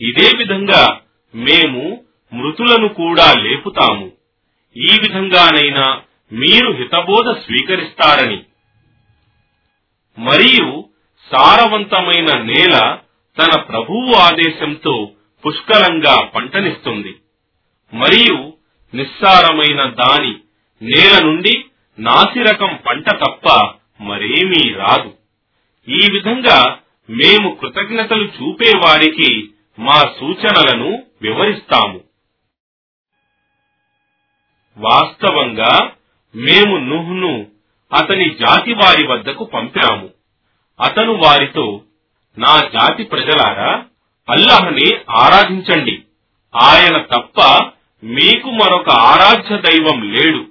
[0.00, 1.00] ఇదే విధంగా
[1.34, 4.12] మేము మృతులను కూడా లేపుతాము.
[4.76, 6.00] ఈ విధంగానైనా
[6.32, 8.44] మీరు హితబోధ స్వీకరిస్తారని.
[10.18, 10.84] మరియు
[11.32, 12.98] సారవంతమైన నేల
[13.38, 15.10] తన ప్రభువు ఆదేశంతో
[15.46, 17.14] పుష్కలంగా పంటనిస్తుంది.
[17.94, 18.52] మరియు
[18.94, 20.34] నిస్సారమైన దాని
[20.82, 21.64] నేల నుండి
[21.98, 25.14] నాసిరకం పంట తప్ప మరేమీ రాదు.
[25.88, 26.78] ఈ విధంగా
[27.10, 29.48] మేము కృతజ్ఞతలు చూపే వారికి
[29.78, 32.07] మా సూచనలను వివరిస్తాము.
[34.78, 35.92] వాస్తవంగా
[36.36, 37.46] మేము నుహ్ను
[37.92, 40.10] అతని జాతి వారి వద్దకు పంపాము.
[40.80, 41.82] అతను వారితో
[42.38, 43.84] నా జాతి ప్రజలారా
[44.28, 46.02] అల్లాహ్ని ఆరాధించండి.
[46.56, 47.70] ఆయన తప్ప
[48.04, 50.46] మీకు మరొక ఆరాధ్య దైవం లేడు.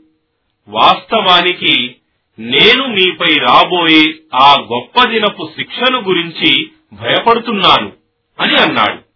[0.68, 1.96] వాస్తవానికి
[2.40, 7.94] నేను మీపై రాబోయే ఆ గొప్ప దినపు శిక్షను గురించి భయపడుతున్నాను
[8.40, 9.08] అని అన్నాడు.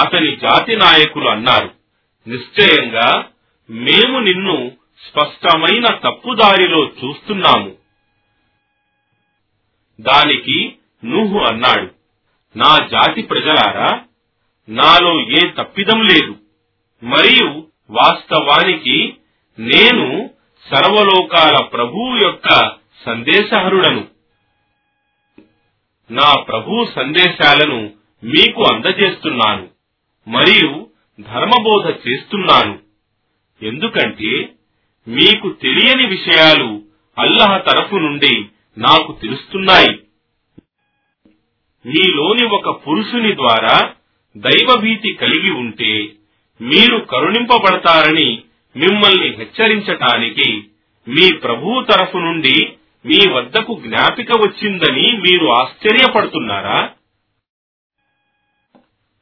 [0.00, 1.83] అతని జాతి నాయకులు అన్నారు.
[2.28, 3.28] నిశ్చయంగా
[3.70, 4.72] మేము నిన్ను
[5.10, 7.76] స్పష్టమైన తప్పుదారిలో చూస్తున్నాము.
[10.00, 11.94] దానికి నుహు అన్నాడు
[12.58, 14.04] నా జాతి ప్రజలారా
[14.68, 16.36] నాలో ఏ తప్పిదం లేదు.
[17.04, 19.16] మరియు వాస్తవానికి
[19.58, 20.30] నేను
[20.74, 22.72] సర్వలోకాల ప్రభువు యొక్క
[23.06, 24.08] సందేశహరుడను.
[26.10, 27.92] నా ప్రభు సందేశాలను
[28.24, 29.68] మీకు అందజేస్తున్నాను.
[30.28, 30.83] మరియు
[31.20, 32.78] ధర్మబోధ చేస్తున్నాను.
[33.62, 34.48] ఎందుకంటే
[35.08, 36.82] మీకు తెలియని విషయాలు
[37.18, 38.44] అల్లహ తరఫు నుండి
[38.78, 39.98] నాకు తెలుస్తున్నాయి.
[41.86, 43.94] మీలోని ఒక పురుషుని ద్వారా
[44.36, 46.12] దైవభీతి కలిగి ఉంటే
[46.60, 48.42] మీరు కరుణింపబడతారని
[48.76, 50.64] మిమ్మల్ని హెచ్చరించటానికి
[51.08, 52.72] మీ ప్రభువు తరఫు నుండి
[53.06, 56.90] మీ వద్దకు జ్ఞాపిక వచ్చిందని మీరు ఆశ్చర్యపడుతున్నారా?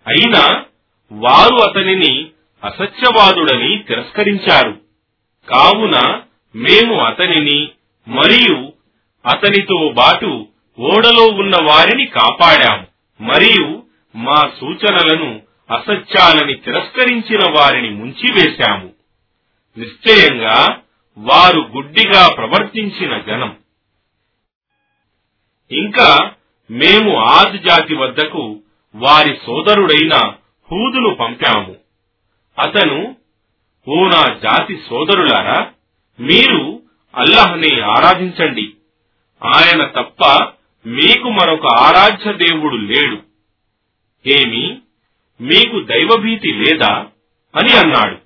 [0.06, 0.64] అయినా
[1.12, 2.30] వారు అతనిని
[2.64, 4.80] అసత్యవాదుడని తిరస్కరించారు.
[5.48, 6.20] కావున
[6.56, 7.68] మేము అతనిని
[8.08, 8.72] మరియు
[9.26, 10.46] అతనితో బాటు
[10.78, 12.86] ఓడలో ఉన్న వారిని కాపాడాము.
[13.22, 13.82] మరియు
[14.16, 18.90] మా సూచనలను అసత్యాలని తిరస్కరించిన వారిని ముంచివేశాము.
[19.78, 20.80] నిశ్చయంగా
[21.18, 23.56] వారు గుడ్డిగా ప్రవర్తించిన జనం.
[25.72, 26.30] ఇంకా
[26.70, 28.60] మేము ఆద్ జాతి వద్దకు
[28.94, 30.34] వారి సోదరుడైన
[30.72, 31.76] హూదును పంపాము.
[32.58, 33.16] అతను
[33.88, 35.72] ఓ నా జాతి సోదరులారా
[36.20, 36.82] మీరు
[37.14, 38.72] అల్లహ్ని ఆరాధించండి.
[39.44, 40.48] ఆయన తప్ప
[40.86, 43.18] మీకు మరొక ఆరాధ్య దేవుడు లేడు.
[44.26, 44.78] ఏమి
[45.40, 47.06] మీకు దైవభీతి లేదా?
[47.56, 48.18] అని అన్నాడు.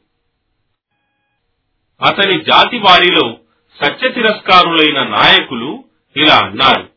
[2.03, 3.37] అతని జాతి వారిలో
[3.85, 5.85] సత్య తిరస్కారులైన నాయకులు
[6.17, 6.91] ఇలా అన్నారు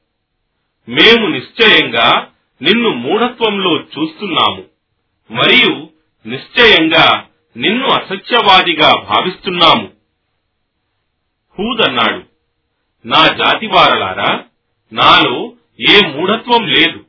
[0.90, 2.28] మేము నిశ్చయంగా
[2.62, 4.79] నిన్ను మూఢత్వంలో చూస్తున్నాము.
[5.32, 5.90] మరియు
[6.28, 7.26] నిశ్చయంగా
[7.58, 9.92] నిన్ను అసత్యవాదిగా భావిస్తున్నాము.
[11.60, 12.24] హూదన్నాడు
[13.08, 14.44] నా జాతివారలారా
[14.94, 15.54] నాలో
[15.90, 17.06] ఏ మూఢత్వం లేదు.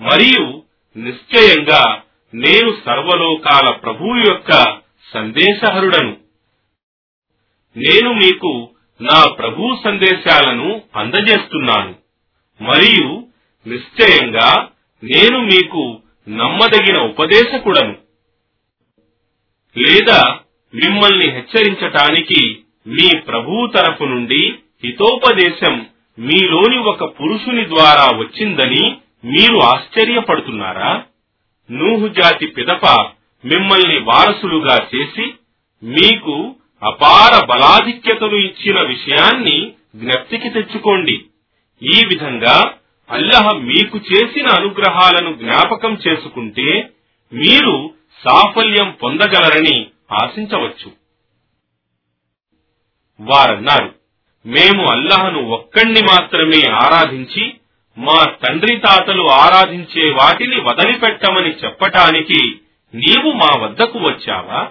[0.00, 0.62] మరియు
[0.96, 2.02] నిశ్చయంగా
[2.34, 4.80] నేను సర్వలోకాల ప్రభువు యొక్క
[5.14, 6.16] సందేశహరుడను.
[7.76, 11.94] నేను మీకు నా ప్రభు సందేశాలను అందజేస్తున్నాను.
[12.62, 13.26] మరియు
[13.66, 14.68] నిశ్చయంగా
[15.04, 17.96] నేను మీకు నమ్మదగిన ఉపదేశకుడను.
[19.78, 20.38] లేదా
[20.74, 24.54] మిమ్మల్ని హెచ్చరించటానికి మీ ప్రభువు తరఫు నుండి
[24.84, 25.86] హితోపదేశం
[26.18, 31.04] మీలోని ఒక పురుషుని ద్వారా వచ్చిందని మీరు ఆశ్చర్యపడుతున్నారా?
[31.70, 32.86] నూహు జాతి పిదప
[33.44, 35.32] మిమ్మల్ని వారసులుగా చేసి
[35.82, 41.24] మీకు అపార బలాధిక్యతను ఇచ్చిన విషయాన్ని జ్ఞప్తికి తెచ్చుకోండి.
[41.82, 42.74] ఈ విధంగా
[43.12, 46.94] అల్లహ మీకు చేసిన అనుగ్రహాలను జ్ఞాపకం చేసుకుంటే
[47.32, 47.94] మీరు
[48.24, 49.86] సాఫల్యం పొందగలరని
[50.22, 50.92] ఆశించవచ్చు.
[53.20, 53.94] వారన్నారు
[54.46, 57.54] మేము అల్లహను ఒక్కణ్ణి మాత్రమే ఆరాధించి
[57.98, 62.40] మా తండ్రి తాతలు ఆరాధించే వాటిని వదిలిపెట్టమని చెప్పటానికి
[62.94, 64.70] నీవు మా వద్దకు వచ్చావా?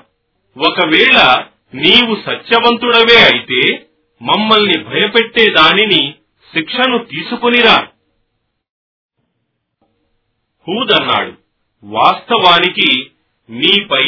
[0.57, 3.87] ఒకవేళ నీవు సత్యవంతుడవే అయితే
[4.21, 6.15] మమ్మల్ని భయపెట్టే దానిని
[6.53, 7.87] శిక్షను తీసుకునిరా.
[10.67, 11.33] హూదన్నాడు.
[11.83, 13.09] వాస్తవానికి
[13.49, 14.03] మీపై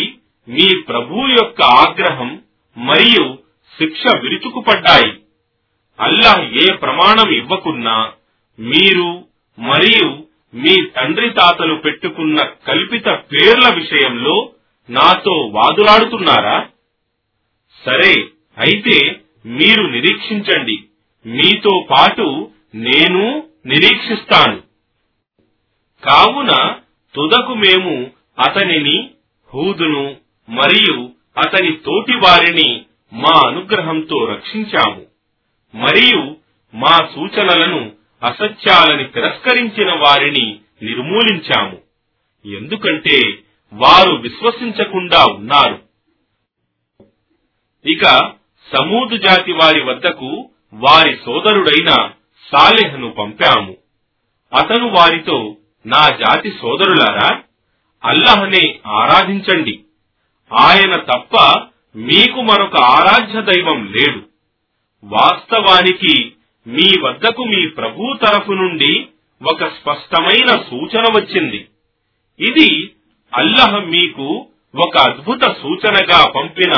[0.49, 2.41] మీ ప్రభు యొక్క ఆగ్రహం
[2.77, 3.37] మరియు
[3.79, 5.13] శిక్ష విరుచుకుపడ్డాయి.
[5.99, 8.11] అల్లాహ్ ఏ ప్రమాణం ఇవ్వకున్నా
[8.59, 9.25] మీరు
[9.59, 10.23] మరియు
[10.53, 14.51] మీ తండ్రి తాతలు పెట్టుకున్న కల్పిత పేర్ల విషయంలో
[14.89, 16.67] నాతో వాదులాడుతున్నారా?
[17.85, 18.13] సరే
[18.57, 20.77] అయితే మీరు నిరీక్షించండి.
[21.25, 24.72] మీతో పాటు నేను నిరీక్షిస్తాను.
[26.03, 26.75] కావున
[27.15, 29.09] తుదకు మేము అతనిని
[29.53, 30.15] హూదును
[30.49, 32.81] మరియు అతని తోటి వారిని
[33.13, 35.05] మా అనుగ్రహంతో రక్షించాము.
[35.75, 36.37] మరియు
[36.73, 37.91] మా సూచనలను
[38.23, 41.77] అసత్యాలని తిరస్కరించిన వారిని నిర్మూలించాము.
[42.45, 43.19] ఎందుకంటే
[43.73, 45.81] వారు విశ్వసించకుండా ఉన్నారు.
[47.85, 48.03] ఇక
[48.75, 51.89] సమూదు జాతి వారి వద్దకు వారి సోదరుడైన
[52.51, 53.77] సాలెహ్ను పంపాము.
[54.59, 57.41] అతను వారితో నా జాతి సోదరులారా
[58.03, 59.79] అల్లహనే ఆరాధించండి.
[60.53, 61.61] ఆయన తప్ప
[61.95, 64.21] మీకు మరొక ఆరాధ్య దైవం లేడు.
[65.03, 66.33] వాస్తవానికి
[66.67, 69.07] మీ వద్దకు మీ ప్రభు తరఫు నుండి
[69.51, 71.67] ఒక స్పష్టమైన సూచన వచ్చింది.
[72.39, 72.91] ఇది
[73.33, 76.73] అల్లహ మీకు ఒక అద్భుత సూచనగా పంపిన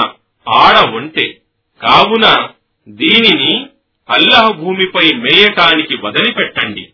[0.50, 1.42] ఆడ ఒంటే.
[1.82, 2.50] కావున
[2.88, 3.66] దీనిని
[4.10, 6.90] అల్లహ భూమిపై మేయటానికి వదిలిపెట్టండి.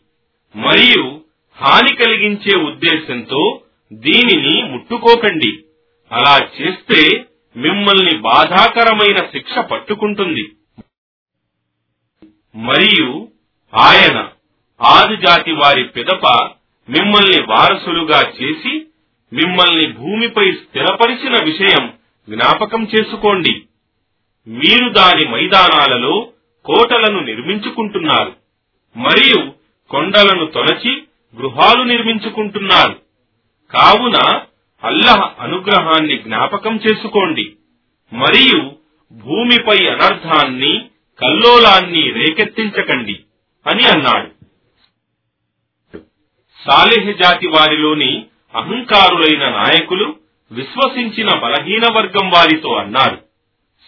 [0.56, 1.21] మరియు
[1.62, 3.62] హాని కలిగించే ఉద్దేశంతో
[3.94, 5.64] దీనిని ముట్టుకోకండి.
[6.12, 7.26] అలా చేస్తే
[7.58, 10.52] మిమ్మల్ని బాధాకరమైన శిక్ష పట్టుకుంటుంది.
[12.56, 13.28] మరియు
[13.74, 14.30] ఆయన
[14.82, 16.28] ఆదిజాతి వారి పిదప
[16.90, 18.86] మిమ్మల్ని వారసులుగా చేసి
[19.34, 21.94] మిమ్మల్ని భూమిపై స్థిరపరిచిన విషయం
[22.30, 23.62] జ్ఞాపకం చేసుకోండి.
[24.48, 26.30] మీరు దాని మైదానాలలో
[26.66, 28.36] కోటలను నిర్మించుకుంటున్నారు.
[28.98, 29.54] మరియు
[29.90, 31.04] కొండలను తొలచి
[31.38, 33.02] గృహాలు నిర్మించుకుంటున్నారు.
[33.72, 34.42] కావున
[34.84, 37.54] అల్లహ అనుగ్రహాన్ని జ్ఞాపకం చేసుకోండి.
[38.14, 38.72] మరియు
[39.12, 40.90] భూమిపై అనర్థాన్ని
[41.22, 43.20] కల్లోలాన్ని రేకెత్తించకండి
[43.68, 44.32] అని అన్నాడు.
[46.70, 48.26] సాలెహ జాతి వారిలోని
[48.56, 50.16] అహంకారులైన నాయకులు
[50.52, 53.18] విశ్వసించిన బలహీన వర్గం వారితో అన్నారు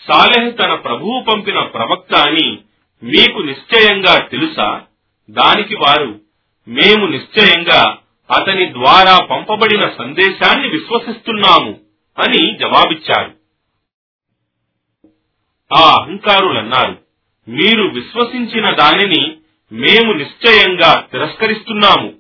[0.08, 2.58] సాలెహ్ తన ప్రభువు పంపిన ప్రవక్త అని
[3.04, 4.82] మీకు నిశ్చయంగా తెలుసా?
[5.30, 6.23] దానికి వారు
[6.68, 7.98] మేము నిశ్చయంగా
[8.32, 11.80] అతని ద్వారా పంపబడిన సందేశాన్ని విశ్వసిస్తున్నాము
[12.20, 13.32] అని జవాబిచ్చారు.
[15.74, 17.00] ఆ అహంకారులన్నారు
[17.50, 19.38] మీరు విశ్వసించిన దానిని
[19.72, 22.14] మేము నిశ్చయంగా తిరస్కరిస్తున్నాము.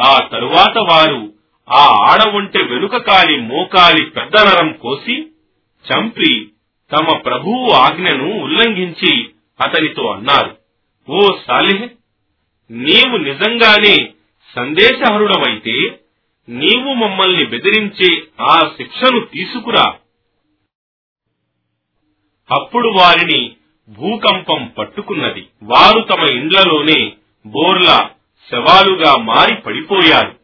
[0.00, 1.32] ఆ తరువాత వారు
[1.70, 5.26] ఆ ఆడవంటె వెనుక కాలి మోకాలి పెద్ద నరం కోసి
[5.86, 6.50] చంపి
[6.92, 9.28] తమ ప్రభువు ఆజ్ఞను ఉల్లంఘించి
[9.60, 10.56] అతనితో అన్నారు
[11.08, 11.95] ఓ సాలిహ్
[12.70, 14.12] నీవు నిజంగానే
[14.56, 16.00] సందేశహరుడవైతే
[16.48, 19.98] నీవు మమ్మల్ని బెదిరించే ఆ శిక్షను తీసుకురా.
[22.50, 23.56] అప్పుడు వారిని
[23.88, 25.48] భూకంపం పట్టుకున్నది.
[25.62, 27.12] వారు తమ ఇండ్లలోనే
[27.46, 28.10] బోర్లా
[28.50, 30.36] శవాలుగా మారి పడిపోయారు.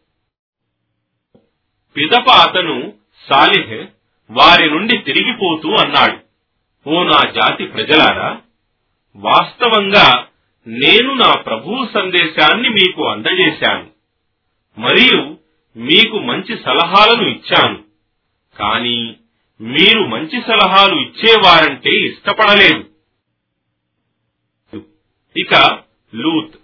[1.97, 2.93] పిదప అతను
[3.29, 3.87] సాలిహ్
[4.31, 6.17] వారి నుండి తిరిగిపోతూ అన్నాడు
[6.89, 8.41] ఓ నా జాతి ప్రజలారా
[9.15, 10.27] వాస్తవంగా
[10.67, 13.87] నేను నా ప్రభువు సందేశాన్ని మీకు అందజేశాను.
[14.79, 15.37] మరియు
[15.77, 17.83] మీకు మంచి సలహాలను ఇచ్చాను.
[18.59, 19.15] కానీ
[19.61, 22.85] మీరు మంచి సలహాలు ఇచ్చేవారంటే ఇష్టపడలేదు.
[25.39, 25.79] ఇక
[26.15, 26.57] లూత్.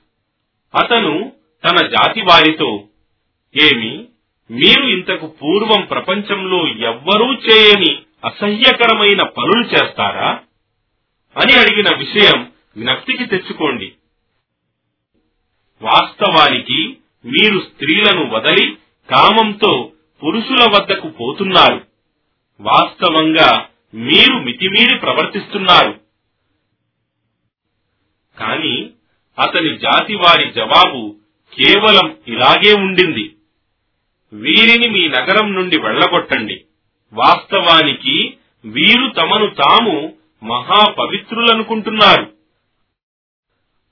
[0.76, 1.32] అతను
[1.70, 2.88] తన జాతి వారితో
[3.64, 4.06] ఏమి
[4.52, 10.30] మీరు ఇంతకు పూర్వం ప్రపంచంలో ఎవ్వరూ చేయని అసహ్యకరమైన పనులు చేస్తారా?
[11.38, 13.94] అని అడిగిన విషయం జ్ఞప్తికి తెచ్చుకోండి.
[15.82, 18.78] వాస్తవానికి మీరు స్త్రీలను వదలి
[19.10, 19.92] కామంతో
[20.24, 21.86] పురుషుల వద్దకు పోతున్నారు.
[22.62, 26.00] వాస్తవంగా మీరు మితిమీరి ప్రవర్తిస్తున్నారు.
[28.40, 28.90] కాని
[29.40, 31.16] అతని జాతి వారి జవాబు
[31.54, 33.36] కేవలం ఇలాగే ఉండింది.
[34.34, 36.64] వీరిని మీ నగరం నుండి వెళ్ళగొట్టండి
[37.14, 42.39] వాస్తవానికి వీరు తమను తాము మహాపవిత్రులనుకుంటున్నారు.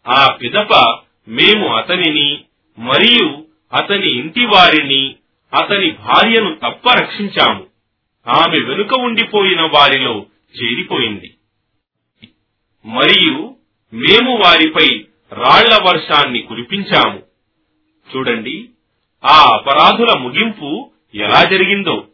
[0.08, 2.44] ఆ పిదప మేము అతనిని
[2.80, 5.16] మరియు అతని ఇంటి వారిని
[5.54, 7.68] అతని భార్యను తప్ప రక్షించాము.
[8.28, 10.26] ఆమె వెనుక ఉండిపోయిన వారిలో
[10.64, 11.34] చేరిపోయింది.
[12.86, 13.56] మరియు
[13.94, 17.24] మేము వారిపై రాళ్ళ వర్షాన్ని కురిపించాము.
[18.16, 18.70] చూడండి
[19.26, 22.08] ఆ అపరాధుల ముగింపు ఎలా జరిగిందో.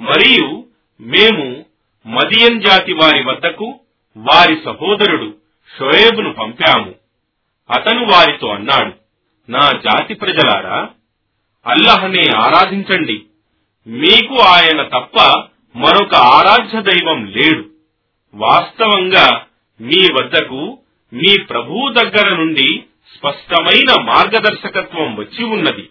[0.00, 0.66] మరియు
[1.00, 1.66] మేము
[2.06, 3.80] మదియన్ జాతి వారి వద్దకు
[4.16, 5.43] వారి సహోదరుడు
[5.78, 6.94] షోయేబును పంపాము.
[7.70, 8.92] అతను వారితో అన్నాడు
[9.50, 10.88] నా జాతి ప్రజలారా
[11.66, 13.22] అల్లహనే ఆరాధించండి.
[13.86, 15.44] మీకు ఆయన తప్ప
[15.76, 17.64] మరొక ఆరాధ్య దైవం లేడు.
[18.34, 19.46] వాస్తవంగా
[19.80, 20.78] మీ వద్దకు
[21.12, 22.84] మీ ప్రభువు దగ్గర నుండి
[23.16, 25.88] స్పష్టమైన మార్గదర్శకత్వం వచ్చి ఉన్నది.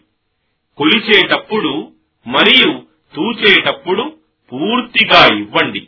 [0.78, 1.91] కొలిచేటప్పుడు
[2.28, 2.84] మరియు
[3.15, 4.17] తూచేటప్పుడు
[4.53, 5.88] పూర్తిగా ఇవ్వండి.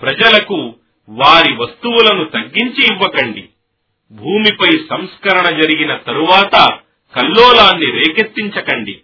[0.00, 0.74] ప్రజలకు
[1.08, 3.48] వారి వస్తువులను తగ్గించి ఇవ్వకండి.
[4.12, 6.78] భూమిపై సంస్కరణ జరిగిన తరువాత
[7.16, 9.00] కల్లోలాన్ని రేకెత్తించకండి.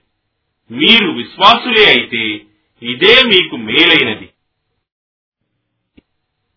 [0.71, 2.41] మీరు విశ్వాసులే అయితే
[2.83, 4.29] ఇదే మీకు మేలైనది.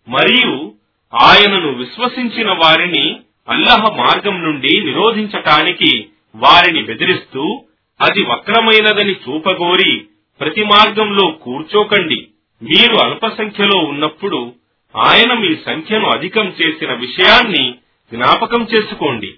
[0.08, 0.74] మరియు
[1.14, 3.20] ఆయనను విశ్వసించిన వారిని
[3.50, 7.66] అల్లహ మార్గం నుండి నిరోధించటానికి వారిని బెదిరిస్తూ
[8.02, 10.06] అది వక్రమైనదని చూపగోరి
[10.39, 12.28] ప్రతి మార్గంలో కూర్చోకండి.
[12.64, 14.54] మీరు అల్పసంఖ్యలో ఉన్నప్పుడు
[14.96, 17.72] ఆయన మీ సంఖ్యను అధికం చేసిన విషయాన్ని
[18.14, 19.34] జ్ఞాపకం చేసుకోండి.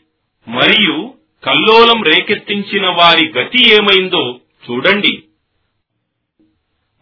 [0.47, 1.14] మరియు
[1.45, 4.39] కల్లోలం రేకెత్తించిన వారి గతి ఏమైందో
[4.70, 5.24] చూడండి.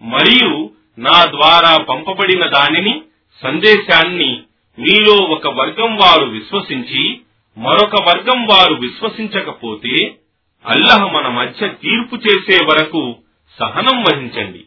[0.01, 3.01] మరియు నా ద్వారా పంపబడిన దానిని
[3.43, 4.41] సందేశాన్ని
[4.79, 7.19] మీలో ఒక వర్గం వారు విశ్వసించి
[7.57, 10.15] మరొక వర్గం వారు విశ్వసించకపోతే
[10.65, 13.15] అల్లహ మన మధ్య తీర్పు చేసే వరకు
[13.59, 14.63] సహనం వహించండి.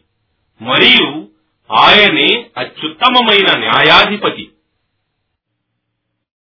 [0.63, 1.29] మరియు
[1.73, 4.51] ఆయనే అత్యుత్తమమైన న్యాయాధిపతి.